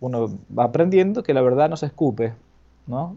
[0.00, 2.32] uno va aprendiendo que la verdad no se escupe,
[2.86, 3.16] ¿no?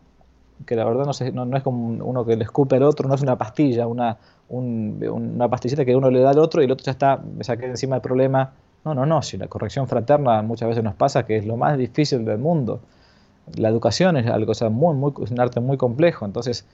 [0.66, 3.38] que la verdad no, es como uno que le escupe al otro, no es una
[3.38, 4.18] pastilla, una,
[4.50, 7.68] una pastillita que uno le da al otro y el otro ya está, me saqué
[7.68, 8.52] encima el problema
[8.86, 11.78] no, no, no, si la corrección fraterna muchas veces nos pasa que es lo más
[11.78, 12.80] difícil del mundo.
[13.56, 16.66] La educación es algo, o muy, muy, un arte muy complejo, entonces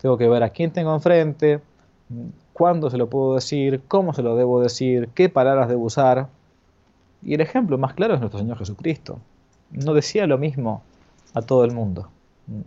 [0.00, 1.60] tengo que ver a quién tengo enfrente,
[2.52, 6.28] cuándo se lo puedo decir, cómo se lo debo decir, qué palabras debo usar.
[7.22, 9.18] Y el ejemplo más claro es nuestro Señor Jesucristo.
[9.70, 10.82] No decía lo mismo
[11.32, 12.08] a todo el mundo.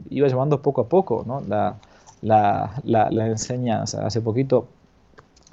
[0.10, 1.42] Iba llevando poco a poco ¿no?
[1.42, 1.76] la,
[2.22, 4.06] la, la enseñanza.
[4.06, 4.68] Hace poquito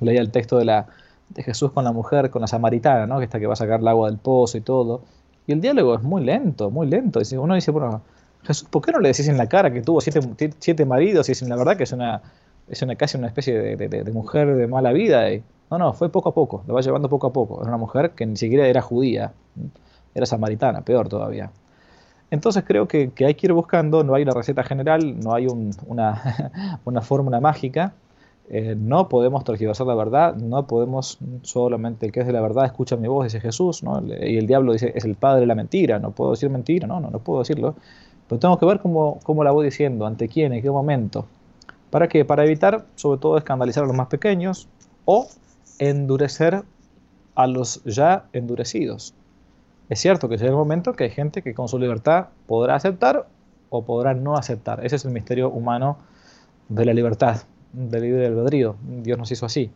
[0.00, 0.86] leía el texto de la,
[1.34, 3.18] de Jesús con la mujer, con la samaritana, ¿no?
[3.18, 5.02] que está que va a sacar el agua del pozo y todo.
[5.46, 7.20] Y el diálogo es muy lento, muy lento.
[7.38, 8.02] Uno dice, bueno,
[8.44, 10.20] Jesús, ¿por qué no le decís en la cara que tuvo siete,
[10.58, 12.22] siete maridos y es la verdad que es una,
[12.68, 15.30] es una casi una especie de, mujer de mala vida?
[15.32, 17.60] Y, no, no, fue poco a poco, lo va llevando poco a poco.
[17.60, 19.32] Era una mujer que ni siquiera era judía,
[20.14, 21.50] era samaritana, peor todavía.
[22.30, 26.80] Entonces creo que, hay que ir buscando, no hay una receta general, no hay una,
[26.84, 27.94] una fórmula mágica,
[28.48, 32.66] eh, no podemos tergiversar la verdad, no podemos solamente el que es de la verdad
[32.66, 33.82] escucha mi voz, dice Jesús,
[34.20, 37.00] y el diablo dice es el padre de la mentira, no puedo decir mentira, no,
[37.00, 37.74] no, no puedo decirlo.
[38.28, 41.26] Pero tengo que ver cómo, cómo la voy diciendo, ante quién, en qué momento.
[41.90, 42.24] ¿Para qué?
[42.24, 44.68] Para evitar, sobre todo, escandalizar a los más pequeños
[45.04, 45.28] o
[45.78, 46.64] endurecer
[47.34, 49.14] a los ya endurecidos.
[49.88, 53.26] Es cierto que llega el momento que hay gente que con su libertad podrá aceptar
[53.68, 54.84] o podrá no aceptar.
[54.84, 55.98] Ese es el misterio humano
[56.68, 57.42] de la libertad,
[57.74, 58.76] del libre albedrío.
[59.02, 59.70] Dios nos hizo así.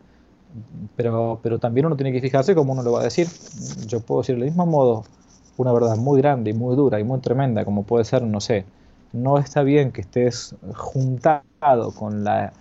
[0.95, 3.27] Pero, pero también uno tiene que fijarse cómo uno lo va a decir.
[3.87, 5.03] Yo puedo decir del mismo modo
[5.57, 8.65] una verdad muy grande y muy dura y muy tremenda, como puede ser, no sé,
[9.11, 12.53] no está bien que estés juntado con la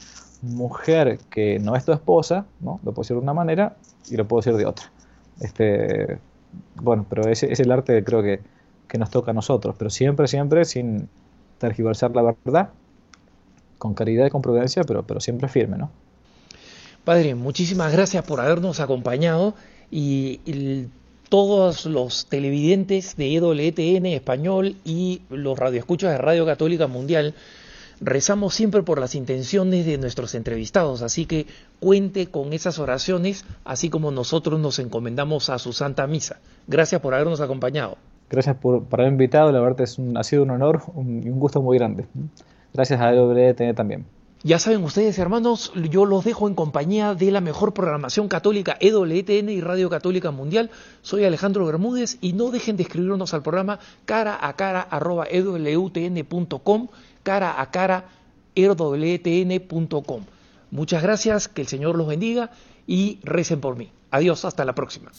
[0.43, 2.81] mujer que no es tu esposa, ¿no?
[2.85, 3.77] Lo puedo decir de una manera
[4.11, 4.91] y lo puedo decir de otra.
[5.41, 6.19] Este,
[6.83, 8.41] bueno, pero ese es el arte creo que,
[8.89, 11.09] que nos toca a nosotros, pero siempre, siempre sin
[11.59, 12.71] tergiversar la verdad,
[13.79, 15.91] con caridad y con prudencia, pero, pero siempre firme, ¿no?
[17.05, 19.55] Padre, muchísimas gracias por habernos acompañado
[19.91, 20.89] y,
[21.31, 27.35] todos los televidentes de EWTN español y los radioescuchas de Radio Católica Mundial
[28.01, 31.47] rezamos siempre por las intenciones de nuestros entrevistados, así que
[31.81, 36.41] cuente con esas oraciones, así como nosotros nos encomendamos a su Santa Misa.
[36.67, 37.99] Gracias por habernos acompañado.
[38.31, 41.63] Gracias por, haber invitado, la verdad es un, ha sido un honor y un gusto
[41.63, 42.07] muy grande.
[42.79, 44.07] Gracias a EWTN también.
[44.45, 49.49] Ya saben ustedes, hermanos, yo los dejo en compañía de la mejor programación católica EWTN
[49.49, 50.71] y Radio Católica Mundial.
[51.03, 56.87] Soy Alejandro Bermúdez y no dejen de escribirnos al programa cara a cara arroba ewtn.com,
[57.25, 58.05] cara a cara
[58.55, 60.23] ewtn.com.
[60.71, 62.53] Muchas gracias, que el Señor los bendiga
[62.87, 63.91] y recen por mí.
[64.13, 65.11] Adiós, hasta la próxima.